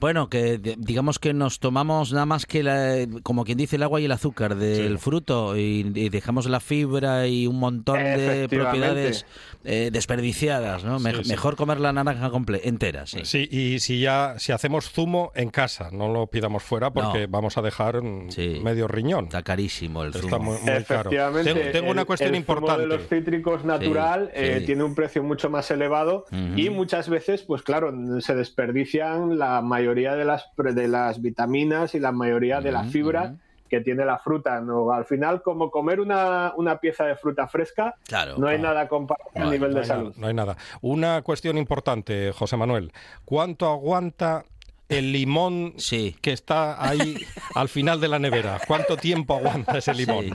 [0.00, 4.00] bueno, que digamos que nos tomamos nada más que, la- como quien dice, el agua
[4.00, 8.56] y el azúcar del fruto y, y dejamos la fibra y un montón de Efectivamente.
[8.56, 9.26] propiedades
[9.64, 10.98] eh, desperdiciadas, ¿no?
[10.98, 11.30] Me- Sí, sí.
[11.30, 13.20] Mejor comer la naranja comple entera, sí.
[13.24, 17.28] Sí, y si ya si hacemos zumo en casa, no lo pidamos fuera porque No.
[17.28, 18.60] vamos a dejar Sí.
[18.62, 19.24] medio riñón.
[19.24, 20.24] Está carísimo el zumo.
[20.26, 21.10] Está muy, muy caro.
[21.10, 22.82] Efectivamente, Tengo, una el- cuestión el zumo importante.
[22.82, 27.42] de los cítricos natural Sí, eh, tiene un precio mucho más elevado y muchas veces,
[27.42, 32.72] pues claro, se desperdician la mayoría de las, de las vitaminas y la mayoría de
[32.72, 33.34] la fibra
[33.68, 34.60] que tiene la fruta.
[34.60, 34.92] ¿no?
[34.92, 38.36] Al final, como comer una, una pieza de fruta fresca, Claro.
[38.38, 40.14] no hay nada comparable No a nivel No de nada, salud.
[40.16, 40.56] no hay nada.
[40.82, 42.92] Una cuestión importante, José Manuel.
[43.24, 44.44] ¿Cuánto aguanta
[44.88, 46.16] el limón Sí.
[46.22, 47.16] que está ahí
[47.56, 48.60] al final de la nevera?
[48.68, 50.26] ¿Cuánto tiempo aguanta ese limón?
[50.26, 50.34] Sí.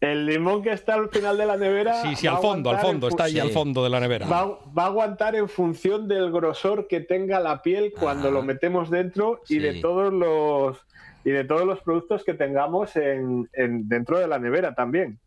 [0.00, 2.02] El limón que está al final de la nevera.
[2.02, 3.38] Sí, sí, al fondo, al fondo, está ahí Sí.
[3.40, 4.26] al fondo de la nevera.
[4.26, 8.30] Va, va a aguantar en función del grosor que tenga la piel cuando Ah.
[8.32, 9.58] lo metemos dentro y Sí.
[9.60, 10.78] de todos los
[11.24, 15.20] y de todos los productos que tengamos en, en- dentro de la nevera también.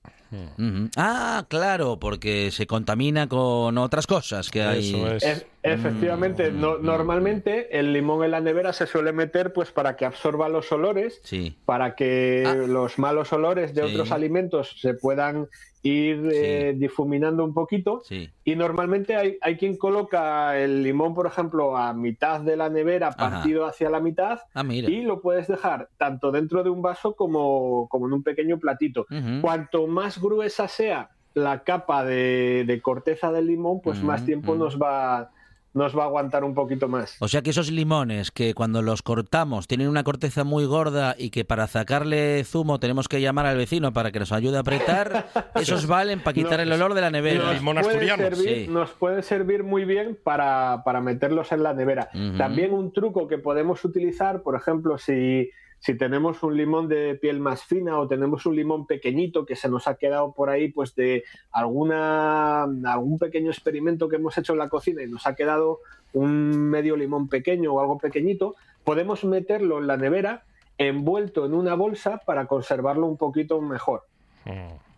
[0.97, 4.89] Ah, claro, porque se contamina con otras cosas que hay.
[4.93, 5.23] Eso es.
[5.23, 9.95] Es- efectivamente, Mm, no- normalmente el limón en la nevera se suele meter pues para
[9.95, 11.57] que absorba los olores, Sí.
[11.65, 12.53] para que Ah.
[12.55, 13.91] los malos olores de Sí.
[13.93, 15.47] otros alimentos se puedan
[15.83, 18.01] ir eh, difuminando un poquito.
[18.05, 18.29] Sí.
[18.43, 23.11] Y normalmente hay, hay quien coloca el limón, por ejemplo, a mitad de la nevera,
[23.11, 27.87] partido hacia la mitad, Ah, y lo puedes dejar tanto dentro de un vaso como,
[27.89, 29.05] como en un pequeño platito.
[29.41, 34.79] Cuanto más gruesa sea la capa de, de corteza del limón, pues más tiempo nos
[34.81, 35.29] va
[35.75, 37.17] nos va a aguantar un poquito más.
[37.19, 41.29] O sea que esos limones que cuando los cortamos tienen una corteza muy gorda y
[41.29, 45.27] que para sacarle zumo tenemos que llamar al vecino para que nos ayude a apretar,
[45.55, 47.43] esos valen para quitar el olor de la nevera.
[47.43, 48.23] Nos limón puede, asturiano.
[48.23, 48.67] servir, Sí.
[48.71, 52.09] nos puede servir muy bien para, para meterlos en la nevera.
[52.37, 55.51] También un truco que podemos utilizar, por ejemplo, si,
[55.85, 59.69] si tenemos un limón de piel más fina o tenemos un limón pequeñito que se
[59.69, 64.59] nos ha quedado por ahí, pues de alguna algún pequeño experimento que hemos hecho en
[64.59, 65.81] la cocina y nos ha quedado
[66.13, 70.45] un medio limón pequeño o algo pequeñito, podemos meterlo en la nevera
[70.79, 74.05] envuelto en una bolsa para conservarlo un poquito mejor.
[74.45, 74.94] Mm.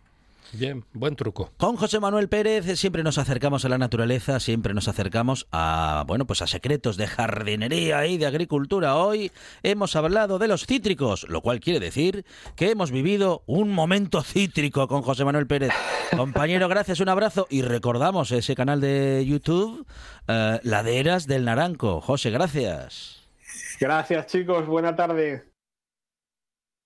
[0.52, 1.52] Bien, buen truco.
[1.58, 6.26] Con José Manuel Pérez siempre nos acercamos a la naturaleza, siempre nos acercamos a bueno,
[6.26, 8.96] pues a secretos de jardinería y de agricultura.
[8.96, 9.30] Hoy
[9.62, 12.24] hemos hablado de los cítricos, lo cual quiere decir
[12.56, 15.72] que hemos vivido un momento cítrico con José Manuel Pérez.
[16.16, 19.86] Compañero, gracias, un abrazo y recordamos ese canal de YouTube
[20.28, 22.00] eh, Laderas del Naranco.
[22.00, 23.28] José, gracias.
[23.78, 25.44] Gracias chicos, buena tarde.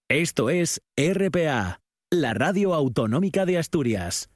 [0.09, 1.81] Esto es RPA,
[2.13, 4.32] la radio autonómica de Asturias.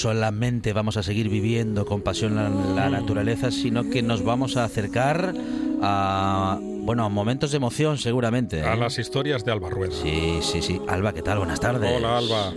[0.00, 4.64] Solamente vamos a seguir viviendo con pasión la, la naturaleza, sino que nos vamos a
[4.64, 5.34] acercar
[5.82, 8.60] a bueno a momentos de emoción seguramente.
[8.60, 8.64] ¿eh?
[8.64, 9.92] A las historias de Alba Rueda.
[9.92, 10.80] Sí, sí, sí.
[10.88, 11.38] Alba, ¿qué tal?
[11.38, 11.98] Buenas tardes.
[11.98, 12.52] Hola, Alba.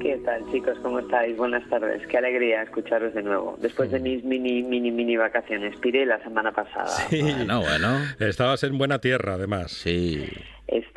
[0.00, 0.78] ¿Qué tal, chicos?
[0.82, 1.36] ¿Cómo estáis?
[1.36, 2.06] Buenas tardes.
[2.06, 3.56] Qué alegría escucharos de nuevo.
[3.60, 5.76] Después de mis mini, mini, mini vacaciones.
[5.78, 6.90] Piré la semana pasada.
[7.10, 7.98] Bueno, bueno.
[8.18, 9.72] Estabas en buena tierra, además.
[9.72, 10.24] Sí.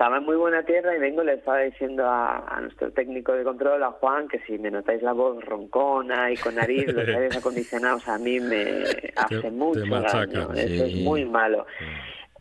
[0.04, 3.46] Estaba en muy buena tierra y vengo, le estaba diciendo a, a nuestro técnico de
[3.46, 7.38] control, a Juan, que si me notáis la voz roncona y con nariz, los aires
[7.38, 8.84] acondicionados a mí me
[9.16, 10.54] hace te mucho machacan, daño.
[10.56, 11.00] Eso sí.
[11.00, 11.66] es muy malo.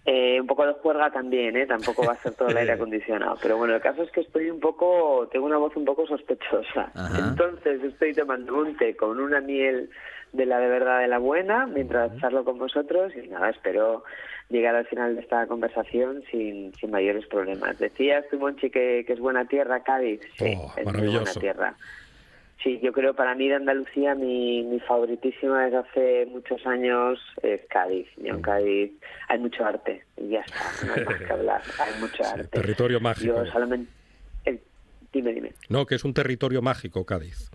[0.04, 1.64] Eh, un poco de juerga también, ¿eh?
[1.64, 3.38] Tampoco va a ser todo el aire acondicionado.
[3.40, 6.90] Pero bueno, el caso es que estoy un poco, tengo una voz un poco sospechosa.
[6.92, 7.28] Ajá.
[7.28, 9.88] Entonces estoy tomando un té con una miel
[10.32, 14.04] de la de verdad de la buena mientras charlo con vosotros y nada, espero
[14.48, 17.78] llegar al final de esta conversación sin, sin mayores problemas.
[17.78, 20.20] Decías tú, Monchi, que, que es buena tierra Cádiz.
[20.38, 21.74] Sí, Oh, es muy buena tierra.
[22.62, 27.60] Sí, yo creo para mí de Andalucía mi, mi favoritísima desde hace muchos años es
[27.68, 28.06] Cádiz.
[28.16, 28.92] Y en Cádiz
[29.28, 32.44] hay mucho arte y ya está, no hay más que hablar, hay mucho arte.
[32.48, 33.44] territorio mágico.
[33.44, 33.90] Yo solamente...
[34.44, 34.60] eh,
[35.12, 35.52] dime, dime.
[35.70, 37.50] No, que es un territorio mágico, Cádiz.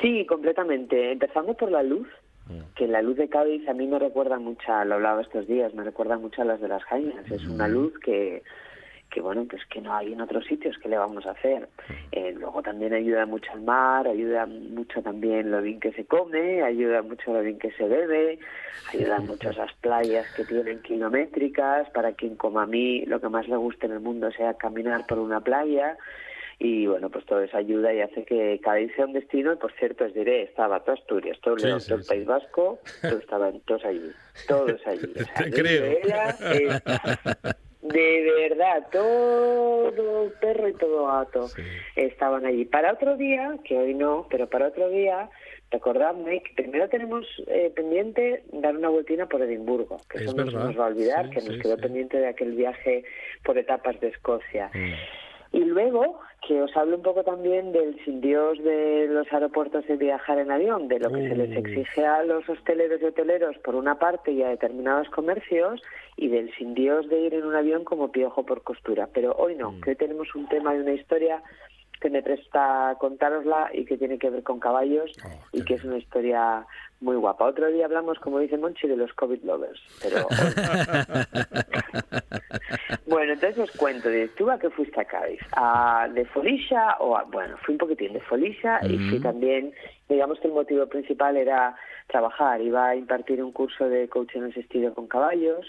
[0.00, 1.12] Sí, completamente.
[1.12, 2.08] Empezando por la luz,
[2.74, 5.84] que la luz de Cádiz a mí me recuerda mucho, lo hablaba estos días, me
[5.84, 7.30] recuerda mucho a las de las Jainas.
[7.30, 8.42] Es una luz que,
[9.10, 11.68] que bueno, pues que no hay en otros sitios, ¿qué le vamos a hacer?
[12.12, 16.62] Eh, luego también ayuda mucho al mar, ayuda mucho también lo bien que se come,
[16.62, 18.38] ayuda mucho lo bien que se bebe,
[18.94, 23.48] ayuda mucho esas playas que tienen kilométricas, para quien como a mí lo que más
[23.48, 25.98] le gusta en el mundo sea caminar por una playa
[26.60, 29.72] y bueno, pues todo eso ayuda y hace que Cádiz sea un destino, y por
[29.74, 32.04] cierto os diré, estaba todo Asturias, todo Sí, León, sí, todo el.
[32.06, 34.10] País Vasco, todos estaban todos allí,
[34.48, 35.12] todos allí.
[35.20, 35.84] O sea, Te creo.
[36.04, 37.52] era, eh,
[37.82, 41.62] de verdad, todo perro y todo gato Sí.
[41.96, 42.64] estaban allí.
[42.64, 45.30] Para otro día, que hoy no, pero para otro día,
[45.70, 50.50] recordadme que primero tenemos eh, pendiente dar una vueltina por Edimburgo, que Es eso no
[50.50, 53.04] se nos va a olvidar, Sí, que nos sí, quedó pendiente de aquel viaje
[53.44, 54.70] por etapas de Escocia.
[54.74, 54.92] Mm.
[55.52, 59.96] Y luego que os hablo un poco también del sin Dios de los aeropuertos de
[59.96, 61.58] viajar en avión, de lo que se les Uh.
[61.60, 65.82] exige a los hosteleros y hoteleros por una parte y a determinados comercios,
[66.16, 69.08] y del sin Dios de ir en un avión como piojo por costura.
[69.12, 69.80] Pero hoy no, Mm.
[69.80, 71.42] que hoy tenemos un tema y una historia
[71.98, 75.84] que me presta contárosla y que tiene que ver con caballos Oh, y que es
[75.84, 76.66] una historia
[77.00, 77.46] muy guapa.
[77.46, 80.26] Otro día hablamos, como dice Monchi, de los COVID lovers, pero
[83.06, 85.40] Bueno, entonces os cuento, de ¿tú a qué fuiste a Cádiz?
[85.52, 89.72] ¿A de Folisha o a, bueno, fui un poquitín de Folisha y fui también,
[90.08, 91.74] digamos que el motivo principal era
[92.06, 95.66] trabajar, iba a impartir un curso de coaching asistido con caballos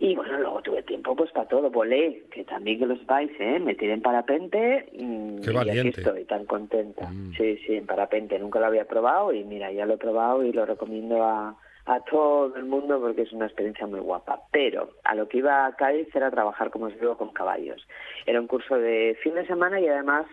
[0.00, 3.58] y bueno, luego tuve tiempo pues para todo, volé, que también que lo sepáis, ¿eh?
[3.58, 5.88] me tiré en parapente mm, Qué y valiente.
[5.88, 7.10] aquí estoy tan contenta.
[7.36, 10.52] Sí, sí, en parapente, nunca lo había probado y mira, ya lo he probado y
[10.52, 14.42] lo recomiendo a, a todo el mundo porque es una experiencia muy guapa.
[14.52, 17.86] Pero a lo que iba a Cádiz era trabajar, como os digo, con caballos.
[18.24, 20.26] Era un curso de fin de semana y además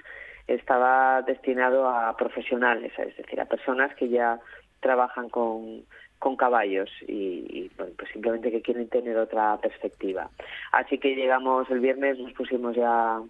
[0.47, 4.39] estaba destinado a profesionales, es decir, a personas que ya
[4.79, 5.85] trabajan con,
[6.19, 10.29] con caballos y, pues simplemente que quieren tener otra perspectiva.
[10.71, 13.21] Así que llegamos el viernes, nos pusimos ya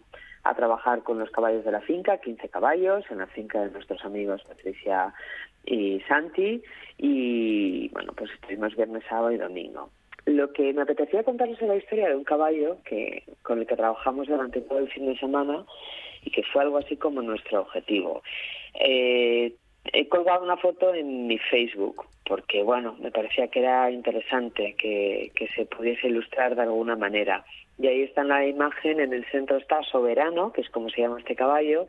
[0.43, 4.05] a trabajar con los caballos de la finca, 15 caballos, en la finca de nuestros
[4.05, 5.13] amigos Patricia
[5.65, 6.61] y Santi,
[6.97, 9.89] y bueno, pues estuvimos viernes, sábado y domingo.
[10.25, 13.75] Lo que me apetecía contarles es la historia de un caballo que con el que
[13.75, 15.65] trabajamos durante todo el fin de semana
[16.23, 18.23] y que fue algo así como nuestro objetivo.
[18.79, 19.53] Eh,
[19.93, 25.32] he colgado una foto en mi Facebook porque, bueno, me parecía que era interesante que,
[25.36, 27.45] que se pudiese ilustrar de alguna manera.
[27.78, 31.01] Y ahí está en la imagen, en el centro está Soberano, que es como se
[31.01, 31.88] llama este caballo,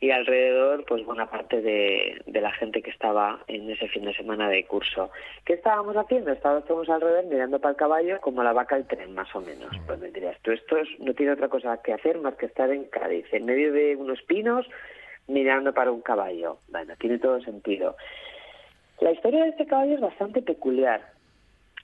[0.00, 4.14] y alrededor, pues buena parte de, de, la gente que estaba en ese fin de
[4.14, 5.10] semana de curso.
[5.44, 6.32] ¿Qué estábamos haciendo?
[6.32, 9.70] Estábamos alrededor mirando para el caballo como la vaca al tren, más o menos.
[9.86, 12.84] Pues me dirías, tú esto no tiene otra cosa que hacer más que estar en
[12.84, 14.66] Cádiz, en medio de unos pinos,
[15.26, 16.58] mirando para un caballo.
[16.68, 17.96] Bueno, tiene todo sentido.
[19.00, 21.12] La historia de este caballo es bastante peculiar,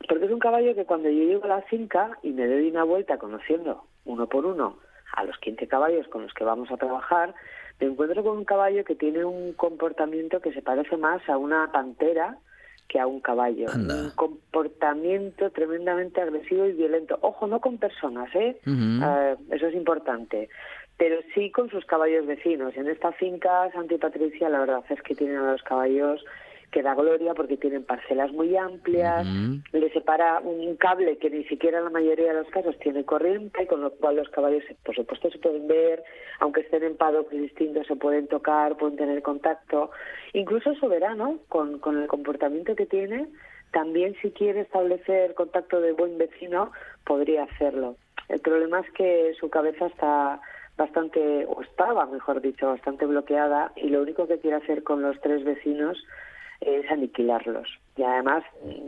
[0.09, 2.85] porque es un caballo que cuando yo llego a la finca y me doy una
[2.85, 4.79] vuelta conociendo uno por uno
[5.13, 7.35] a los 15 caballos con los que vamos a trabajar,
[7.81, 11.71] me encuentro con un caballo que tiene un comportamiento que se parece más a una
[11.73, 12.39] pantera
[12.89, 13.67] que a un caballo.
[13.75, 17.19] Un comportamiento tremendamente agresivo y violento.
[17.23, 18.61] Ojo, no con personas, ¿eh?
[18.67, 20.49] eh eso es importante
[21.01, 22.77] pero sí con sus caballos vecinos.
[22.77, 26.23] En esta finca, Santa y Patricia, la verdad es que tienen a los caballos
[26.71, 29.27] que da gloria porque tienen parcelas muy amplias,
[29.73, 33.67] le separa un cable que ni siquiera en la mayoría de los casos tiene corriente,
[33.67, 36.03] con lo cual los caballos, por supuesto, se pueden ver,
[36.39, 39.91] aunque estén en paddocks distintos, se pueden tocar, pueden tener contacto.
[40.33, 43.27] Incluso Soberano, con, con el comportamiento que tiene,
[43.73, 46.71] también si quiere establecer contacto de buen vecino,
[47.05, 47.97] podría hacerlo.
[48.29, 50.41] El problema es que su cabeza está
[50.77, 55.21] bastante, o estaba, mejor dicho, bastante bloqueada y lo único que quiere hacer con los
[55.21, 55.99] tres vecinos
[56.61, 57.69] es aniquilarlos.
[57.97, 58.45] Y además,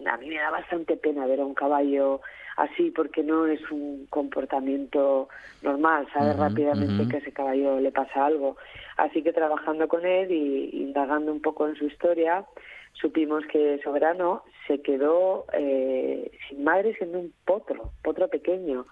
[0.07, 2.21] a mí me da bastante pena ver a un caballo
[2.57, 5.29] así porque no es un comportamiento
[5.63, 8.57] normal, sabe rápidamente que a ese caballo le pasa algo.
[8.97, 12.45] Así que trabajando con él y indagando un poco en su historia,
[12.93, 18.87] supimos que Soberano se quedó eh, sin madre siendo un potro, potro pequeño.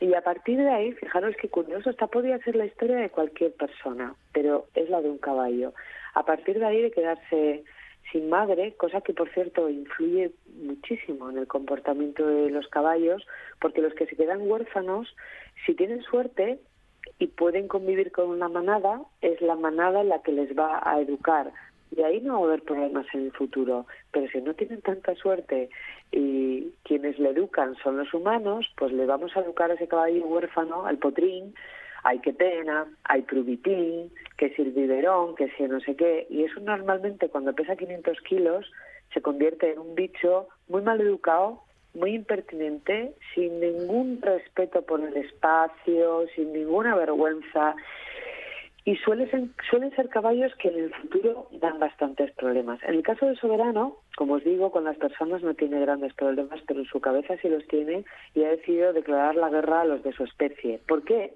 [0.00, 3.52] Y a partir de ahí, fijaros qué curioso, esta podría ser la historia de cualquier
[3.52, 5.72] persona, pero es la de un caballo.
[6.14, 7.64] A partir de ahí de quedarse
[8.12, 10.32] sin madre, cosa que por cierto influye
[10.62, 13.26] muchísimo en el comportamiento de los caballos,
[13.60, 15.14] porque los que se quedan huérfanos,
[15.66, 16.58] si tienen suerte
[17.18, 21.52] y pueden convivir con una manada, es la manada la que les va a educar,
[21.96, 23.86] y ahí no va a haber problemas en el futuro.
[24.10, 25.70] Pero si no tienen tanta suerte
[26.10, 30.24] y quienes le educan son los humanos, pues le vamos a educar a ese caballo
[30.24, 31.54] huérfano, al potrín,
[32.04, 36.44] hay que pena, hay prubitín, que si el biberón, que si no sé qué, y
[36.44, 38.70] eso normalmente cuando pesa 500 kilos
[39.12, 41.62] se convierte en un bicho muy mal educado,
[41.94, 47.74] muy impertinente, sin ningún respeto por el espacio, sin ninguna vergüenza,
[48.84, 52.82] y suelen ser, suelen ser caballos que en el futuro dan bastantes problemas.
[52.82, 56.60] En el caso de Soberano, como os digo, con las personas no tiene grandes problemas,
[56.66, 60.02] pero en su cabeza sí los tiene y ha decidido declarar la guerra a los
[60.02, 60.80] de su especie.
[60.86, 61.32] ¿Por qué?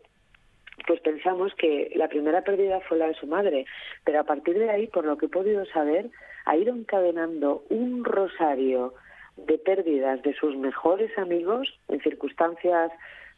[0.86, 3.66] Pues pensamos que la primera pérdida fue la de su madre,
[4.04, 6.10] pero a partir de ahí, por lo que he podido saber,
[6.46, 8.94] ha ido encadenando un rosario
[9.36, 12.90] de pérdidas de sus mejores amigos en circunstancias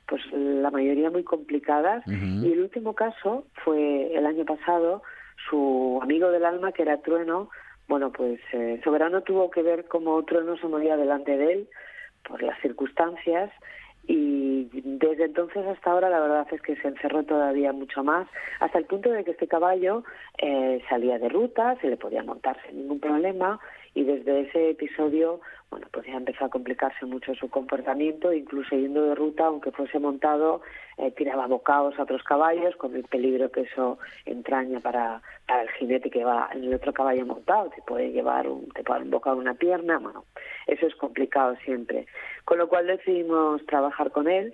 [0.06, 2.02] pues la mayoría muy complicadas.
[2.06, 5.02] Y el último caso fue el año pasado,
[5.48, 7.48] su amigo del alma, que era Trueno,
[7.90, 11.68] bueno, pues eh, Soberano tuvo que ver cómo Trueno se moría delante de él
[12.22, 13.50] por las circunstancias
[14.06, 18.26] y desde entonces hasta ahora la verdad es que se encerró todavía mucho más,
[18.60, 20.04] hasta el punto de que este caballo
[20.38, 23.60] eh, salía de ruta, se le podía montar sin ningún problema
[23.94, 25.40] y desde ese episodio,
[25.70, 30.00] bueno, pues ya empezó a complicarse mucho su comportamiento, incluso yendo de ruta, aunque fuese
[30.00, 30.62] montado,
[30.98, 35.70] eh, tiraba bocados a otros caballos, con el peligro que eso entraña para, para el
[35.70, 39.38] jinete que va en el otro caballo montado, te puede llevar un, te puede un
[39.38, 40.24] una pierna, bueno,
[40.66, 42.06] eso es complicado siempre.
[42.44, 44.52] Con lo cual decidimos trabajar con él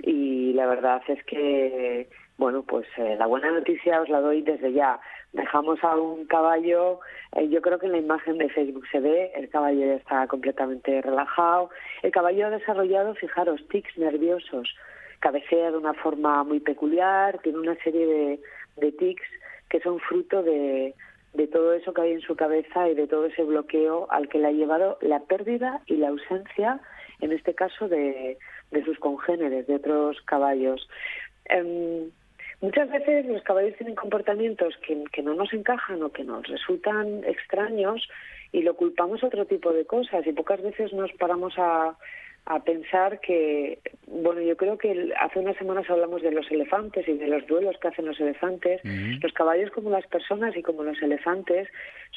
[0.00, 4.72] y la verdad es que bueno, pues eh, la buena noticia os la doy desde
[4.72, 4.98] ya.
[5.32, 7.00] Dejamos a un caballo,
[7.34, 10.26] eh, yo creo que en la imagen de Facebook se ve, el caballo ya está
[10.26, 11.70] completamente relajado.
[12.02, 14.74] El caballo ha desarrollado, fijaros, tics nerviosos,
[15.20, 18.40] cabecea de una forma muy peculiar, tiene una serie de,
[18.76, 19.24] de tics
[19.70, 20.94] que son fruto de,
[21.34, 24.38] de todo eso que hay en su cabeza y de todo ese bloqueo al que
[24.38, 26.80] le ha llevado la pérdida y la ausencia,
[27.20, 28.36] en este caso, de,
[28.70, 30.86] de sus congéneres, de otros caballos.
[31.46, 32.10] Em,
[32.62, 37.22] muchas veces los caballos tienen comportamientos que, que no nos encajan o que nos resultan
[37.24, 38.08] extraños
[38.52, 40.26] y lo culpamos a otro tipo de cosas.
[40.26, 41.96] Y pocas veces nos paramos a,
[42.46, 47.12] a pensar que, bueno, yo creo que hace unas semanas hablamos de los elefantes y
[47.12, 48.80] de los duelos que hacen los elefantes.
[48.84, 51.68] Los caballos, como las personas y como los elefantes,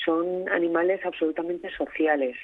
[0.06, 2.36] son animales absolutamente sociales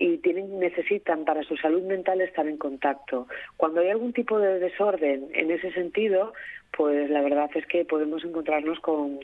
[0.00, 3.28] y tienen necesitan para su salud mental estar en contacto.
[3.58, 6.32] Cuando hay algún tipo de desorden en ese sentido,
[6.74, 9.20] pues la verdad es que podemos encontrarnos con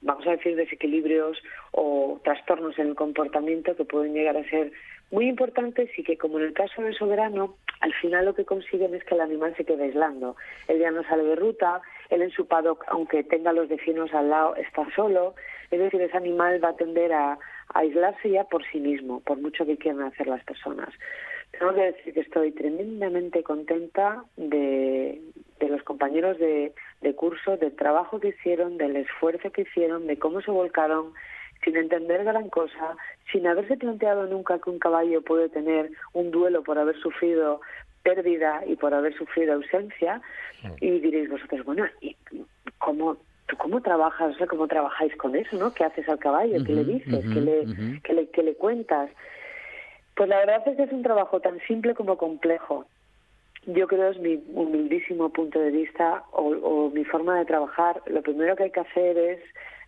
[0.00, 1.38] vamos a decir, desequilibrios
[1.72, 4.72] o trastornos en el comportamiento que pueden llegar a ser
[5.10, 8.94] muy importantes y que, como en el caso del soberano, al final lo que consiguen
[8.94, 10.36] es que el animal se quede aislando.
[10.68, 11.80] Él ya no sale de ruta,
[12.10, 15.34] él en su paddock, aunque tenga los vecinos al lado, está solo.
[15.70, 17.38] Es decir, ese animal va a tender a
[17.74, 20.88] aislarse ya por sí mismo, por mucho que quieran hacer las personas.
[21.58, 25.20] Tengo que decir que estoy tremendamente contenta de,
[25.58, 30.18] de los compañeros de, de curso, del trabajo que hicieron, del esfuerzo que hicieron, de
[30.18, 31.12] cómo se volcaron,
[31.64, 32.96] sin entender gran cosa,
[33.32, 37.60] sin haberse planteado nunca que un caballo puede tener un duelo por haber sufrido
[38.02, 40.22] pérdida y por haber sufrido ausencia.
[40.80, 42.16] Y diréis vosotros, bueno, ¿y
[42.78, 43.18] cómo,
[43.50, 44.34] tú cómo trabajas?
[44.34, 45.74] O sea, ¿cómo trabajáis con eso, no?
[45.74, 46.64] ¿Qué haces al caballo?
[46.64, 47.24] ¿Qué le dices?
[47.34, 49.10] ¿Qué, le, ¿qué, le, ¿Qué le cuentas?
[50.14, 52.86] Pues la verdad es que es un trabajo tan simple como complejo.
[53.66, 58.00] Yo creo es mi humildísimo punto de vista o, o mi forma de trabajar.
[58.06, 59.40] Lo primero que hay que hacer es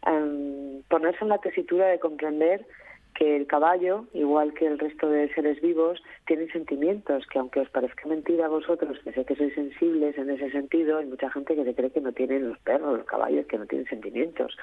[0.06, 2.66] um, ponerse en la tesitura de comprender
[3.14, 7.68] que el caballo, igual que el resto de seres vivos, tienen sentimientos, que aunque os
[7.68, 11.54] parezca mentira a vosotros, que sé que sois sensibles en ese sentido, hay mucha gente
[11.54, 14.56] que se cree que no tienen los perros, los caballos, que no tienen sentimientos.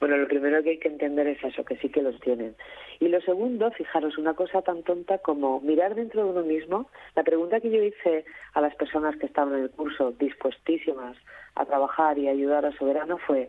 [0.00, 2.56] Bueno, lo primero que hay que entender es eso, que sí que los tienen.
[2.98, 6.88] Y lo segundo, fijaros, una cosa tan tonta como mirar dentro de uno mismo.
[7.14, 8.24] La pregunta que yo hice
[8.54, 11.16] a las personas que estaban en el curso, dispuestísimas
[11.54, 13.48] a trabajar y ayudar a Soberano, fue,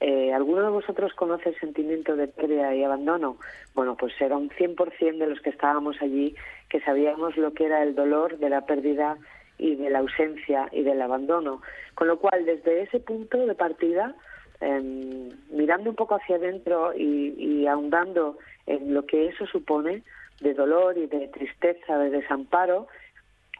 [0.00, 3.36] eh, ¿alguno de vosotros conoce el sentimiento de pérdida y abandono?
[3.74, 6.34] Bueno, pues era un 100% de los que estábamos allí
[6.68, 9.16] que sabíamos lo que era el dolor de la pérdida
[9.58, 11.62] y de la ausencia y del abandono.
[11.94, 14.14] Con lo cual, desde ese punto de partida,
[14.60, 20.02] eh, mirando un poco hacia adentro y, y ahondando en lo que eso supone
[20.40, 22.88] de dolor y de tristeza, de desamparo,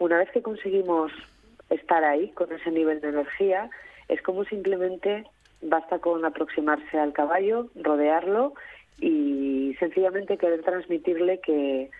[0.00, 1.12] una vez que conseguimos
[1.70, 3.70] estar ahí con ese nivel de energía,
[4.08, 5.24] es como simplemente
[5.64, 8.54] basta con aproximarse al caballo, rodearlo
[9.00, 11.90] y sencillamente querer transmitirle que,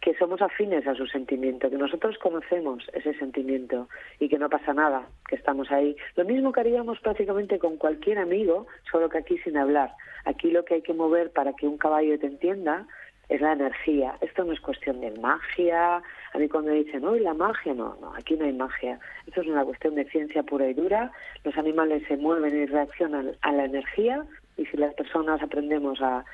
[0.00, 3.88] que somos afines a su sentimiento, que nosotros conocemos ese sentimiento
[4.20, 5.96] y que no pasa nada, que estamos ahí.
[6.16, 9.92] Lo mismo que haríamos prácticamente con cualquier amigo, solo que aquí sin hablar.
[10.24, 12.86] Aquí lo que hay que mover para que un caballo te entienda
[13.28, 14.16] es la energía.
[14.20, 16.02] Esto no es cuestión de magia.
[16.32, 18.98] A mí cuando dicen, no, la magia, no, no, aquí no hay magia.
[19.26, 21.12] Esto es una cuestión de ciencia pura y dura.
[21.44, 24.24] Los animales se mueven y reaccionan a la energía
[24.56, 26.24] y si las personas aprendemos a,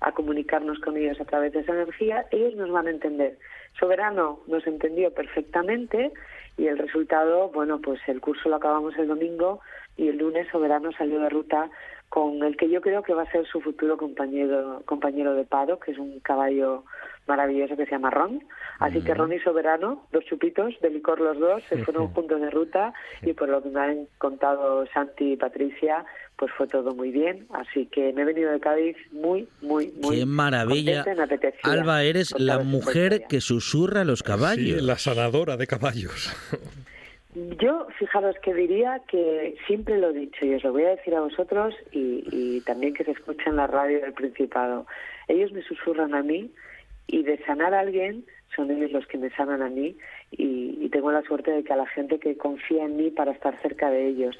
[0.00, 3.38] a comunicarnos con ellos a través de esa energía, ellos nos van a entender.
[3.78, 6.12] Soberano nos entendió perfectamente
[6.56, 9.60] y el resultado, bueno, pues el curso lo acabamos el domingo
[9.96, 11.70] y el lunes Soberano salió de ruta
[12.10, 15.78] con el que yo creo que va a ser su futuro compañero compañero de paro,
[15.78, 16.84] que es un caballo
[17.28, 18.42] maravilloso que se llama Ron.
[18.80, 22.50] Así que Ron y Soberano, dos chupitos de licor los dos, se fueron juntos de
[22.50, 26.04] ruta y por lo que me han contado Santi y Patricia,
[26.36, 27.46] pues fue todo muy bien.
[27.52, 31.04] Así que me he venido de Cádiz muy, muy, muy Qué maravilla.
[31.62, 34.80] Alba, eres la mujer que susurra a los caballos.
[34.80, 36.34] Sí, la sanadora de caballos.
[37.34, 41.14] Yo, fijaros que diría que siempre lo he dicho y os lo voy a decir
[41.14, 44.86] a vosotros y, también que se escucha en la radio del Principado.
[45.28, 46.50] Ellos me susurran a mí
[47.06, 48.24] y de sanar a alguien
[48.56, 49.96] son ellos los que me sanan a mí
[50.32, 53.56] y, tengo la suerte de que a la gente que confía en mí para estar
[53.62, 54.36] cerca de ellos.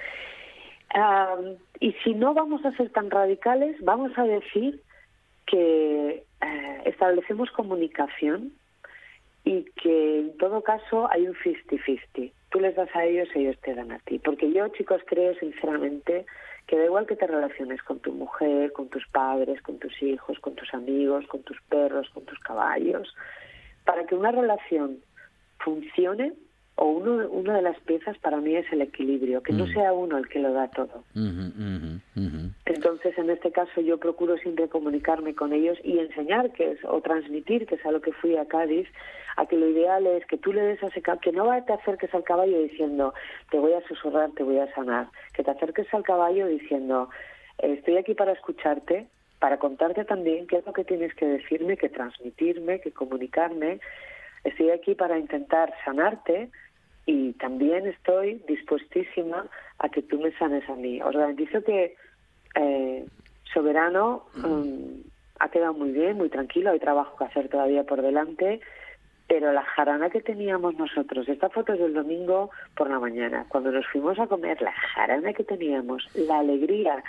[0.93, 1.37] Ah,
[1.79, 4.83] y si no vamos a ser tan radicales, vamos a decir
[5.47, 8.53] que eh, establecemos comunicación
[9.45, 12.33] y que en todo caso hay un 50-50.
[12.51, 14.19] Tú les das a ellos, ellos te dan a ti.
[14.19, 16.27] Porque yo, chicos, creo sinceramente
[16.67, 20.39] que da igual que te relaciones con tu mujer, con tus padres, con tus hijos,
[20.41, 23.15] con tus amigos, con tus perros, con tus caballos,
[23.85, 24.99] para que una relación
[25.59, 26.33] funcione,
[26.83, 29.73] o uno, una de las piezas para mí es el equilibrio, que no Mm.
[29.75, 31.05] sea uno el que lo da todo.
[32.65, 37.03] Entonces, en este caso, yo procuro siempre comunicarme con ellos y enseñar que es, o
[37.03, 38.89] transmitir, que es a lo que fui a Cádiz,
[39.37, 41.73] a que lo ideal es que tú le des a ese caballo, que no te
[41.75, 43.13] acerques al caballo diciendo,
[43.51, 47.11] te voy a susurrar, te voy a sanar, que te acerques al caballo diciendo,
[47.59, 49.07] estoy aquí para escucharte,
[49.39, 53.81] para contarte también qué es lo que tienes que decirme, que transmitirme, que comunicarme.
[54.45, 56.49] Estoy aquí para intentar sanarte
[57.07, 59.47] y también estoy dispuestísima
[59.79, 61.01] a que tú me sanes a mí.
[61.03, 61.97] Os garantizo que
[62.55, 63.07] eh,
[63.53, 65.03] Soberano um,
[65.39, 68.61] ha quedado muy bien, muy tranquilo, hay trabajo que hacer todavía por delante,
[69.27, 73.71] pero la jarana que teníamos nosotros, esta foto es del domingo por la mañana, cuando
[73.71, 77.03] nos fuimos a comer, la jarana que teníamos, la alegría,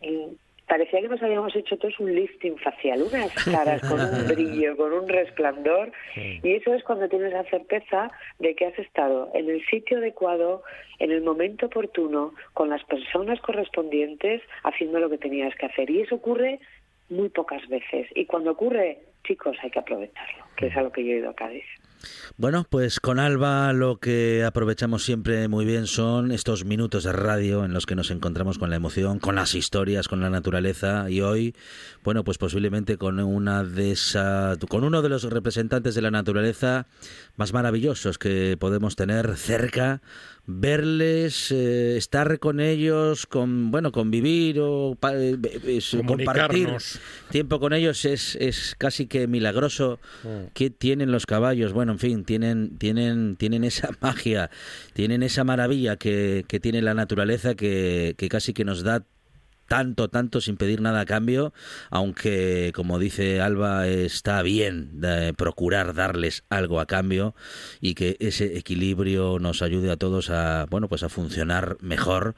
[0.00, 0.36] y
[0.68, 4.92] parecía que nos habíamos hecho todos un lifting facial, unas caras con un brillo, con
[4.92, 9.64] un resplandor, y eso es cuando tienes la certeza de que has estado en el
[9.66, 10.62] sitio adecuado,
[10.98, 15.90] en el momento oportuno, con las personas correspondientes, haciendo lo que tenías que hacer.
[15.90, 16.60] Y eso ocurre
[17.08, 18.06] muy pocas veces.
[18.14, 21.30] Y cuando ocurre, chicos, hay que aprovecharlo, que es a lo que yo he ido
[21.30, 21.64] a Cádiz.
[22.36, 27.64] Bueno, pues con Alba lo que aprovechamos siempre muy bien son estos minutos de radio
[27.64, 31.20] en los que nos encontramos con la emoción, con las historias, con la naturaleza y
[31.20, 31.54] hoy,
[32.04, 36.86] bueno, pues posiblemente con una de esa, con uno de los representantes de la naturaleza
[37.36, 40.00] más maravillosos que podemos tener cerca,
[40.46, 46.70] verles, eh, estar con ellos, con bueno, convivir o eh, compartir
[47.30, 50.00] tiempo con ellos es, es casi que milagroso.
[50.54, 51.72] ¿Qué tienen los caballos?
[51.72, 54.50] Bueno, en fin, tienen, tienen, tienen esa magia,
[54.92, 59.04] tienen esa maravilla que, que tiene la naturaleza que, que casi que nos da
[59.68, 61.52] tanto, tanto sin pedir nada a cambio,
[61.90, 67.34] aunque como dice Alba, está bien de procurar darles algo a cambio
[67.80, 72.34] y que ese equilibrio nos ayude a todos a, bueno, pues a funcionar mejor.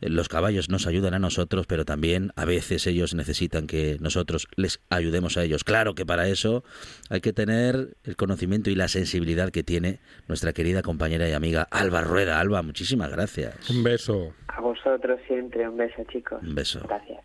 [0.00, 4.80] Los caballos nos ayudan a nosotros, pero también a veces ellos necesitan que nosotros les
[4.90, 5.64] ayudemos a ellos.
[5.64, 6.64] Claro que para eso
[7.08, 11.66] hay que tener el conocimiento y la sensibilidad que tiene nuestra querida compañera y amiga
[11.70, 12.40] Alba Rueda.
[12.40, 13.70] Alba, muchísimas gracias.
[13.70, 14.34] Un beso.
[14.84, 16.42] Vosotros siempre, un beso, chicos.
[16.42, 16.80] Un beso.
[16.86, 17.24] Gracias.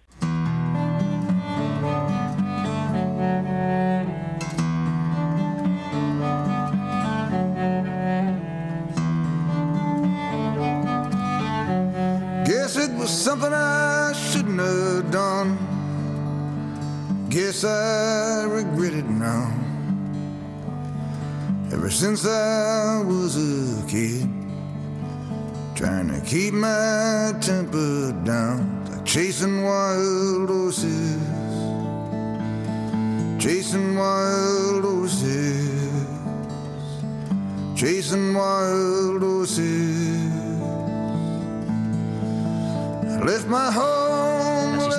[12.45, 15.57] Guess it was something I shouldn't have done.
[17.29, 19.51] Guess I regret it now.
[21.73, 24.38] Ever since I was a kid,
[25.79, 31.21] trying to keep my temper down, like chasing wild horses,
[33.41, 36.05] chasing wild horses,
[37.79, 40.33] chasing wild horses.
[43.07, 44.28] I left my home.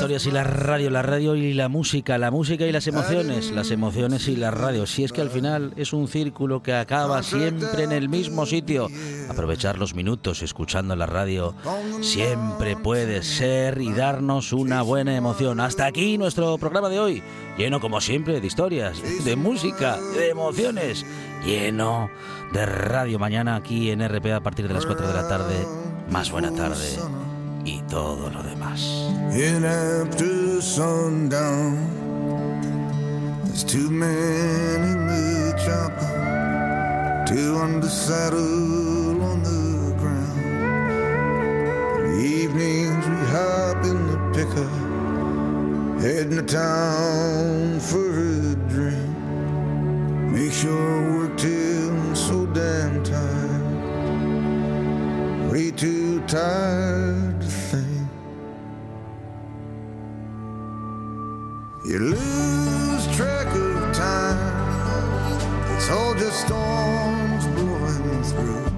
[0.00, 3.70] Historias y la radio, la radio y la música, la música y las emociones, las
[3.70, 4.86] emociones y la radio.
[4.86, 8.88] Si es que al final es un círculo que acaba siempre en el mismo sitio.
[9.28, 11.54] Aprovechar los minutos escuchando la radio
[12.00, 15.60] siempre puede ser y darnos una buena emoción.
[15.60, 17.22] Hasta aquí nuestro programa de hoy,
[17.58, 21.04] lleno como siempre de historias, de música, de emociones,
[21.44, 22.08] lleno
[22.54, 23.18] de radio.
[23.18, 25.66] Mañana aquí en RPA a partir de las 4 de la tarde.
[26.08, 27.19] Más buena tarde
[27.70, 28.80] y todo lo demás.
[29.32, 31.78] And after sundown,
[33.44, 40.40] there's two men in the chopper, two on the saddle on the ground.
[42.06, 44.72] The evenings we hop in the pickup,
[46.02, 49.16] heading to town for a drink.
[50.32, 53.62] Make sure work till I'm so damn tired,
[55.52, 57.40] way too tired
[61.90, 64.38] You lose track of time.
[65.74, 68.70] It's all just storms blowing through.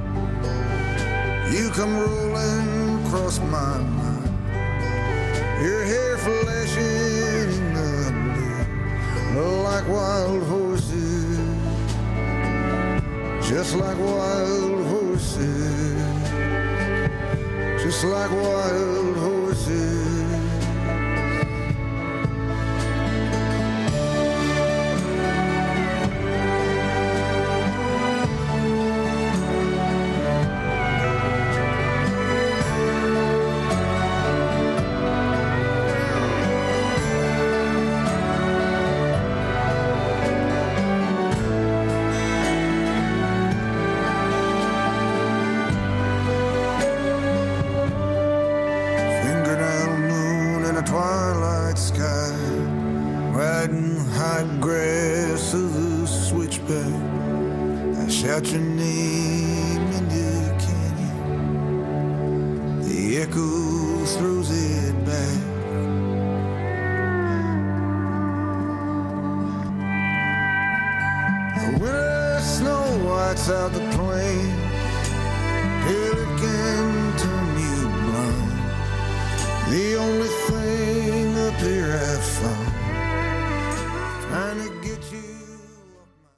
[1.53, 4.33] You come rolling across my mind.
[5.63, 8.13] Your hair flashing in the
[9.35, 11.39] blue, like wild horses,
[13.47, 16.03] just like wild horses,
[17.83, 19.42] just like wild horses.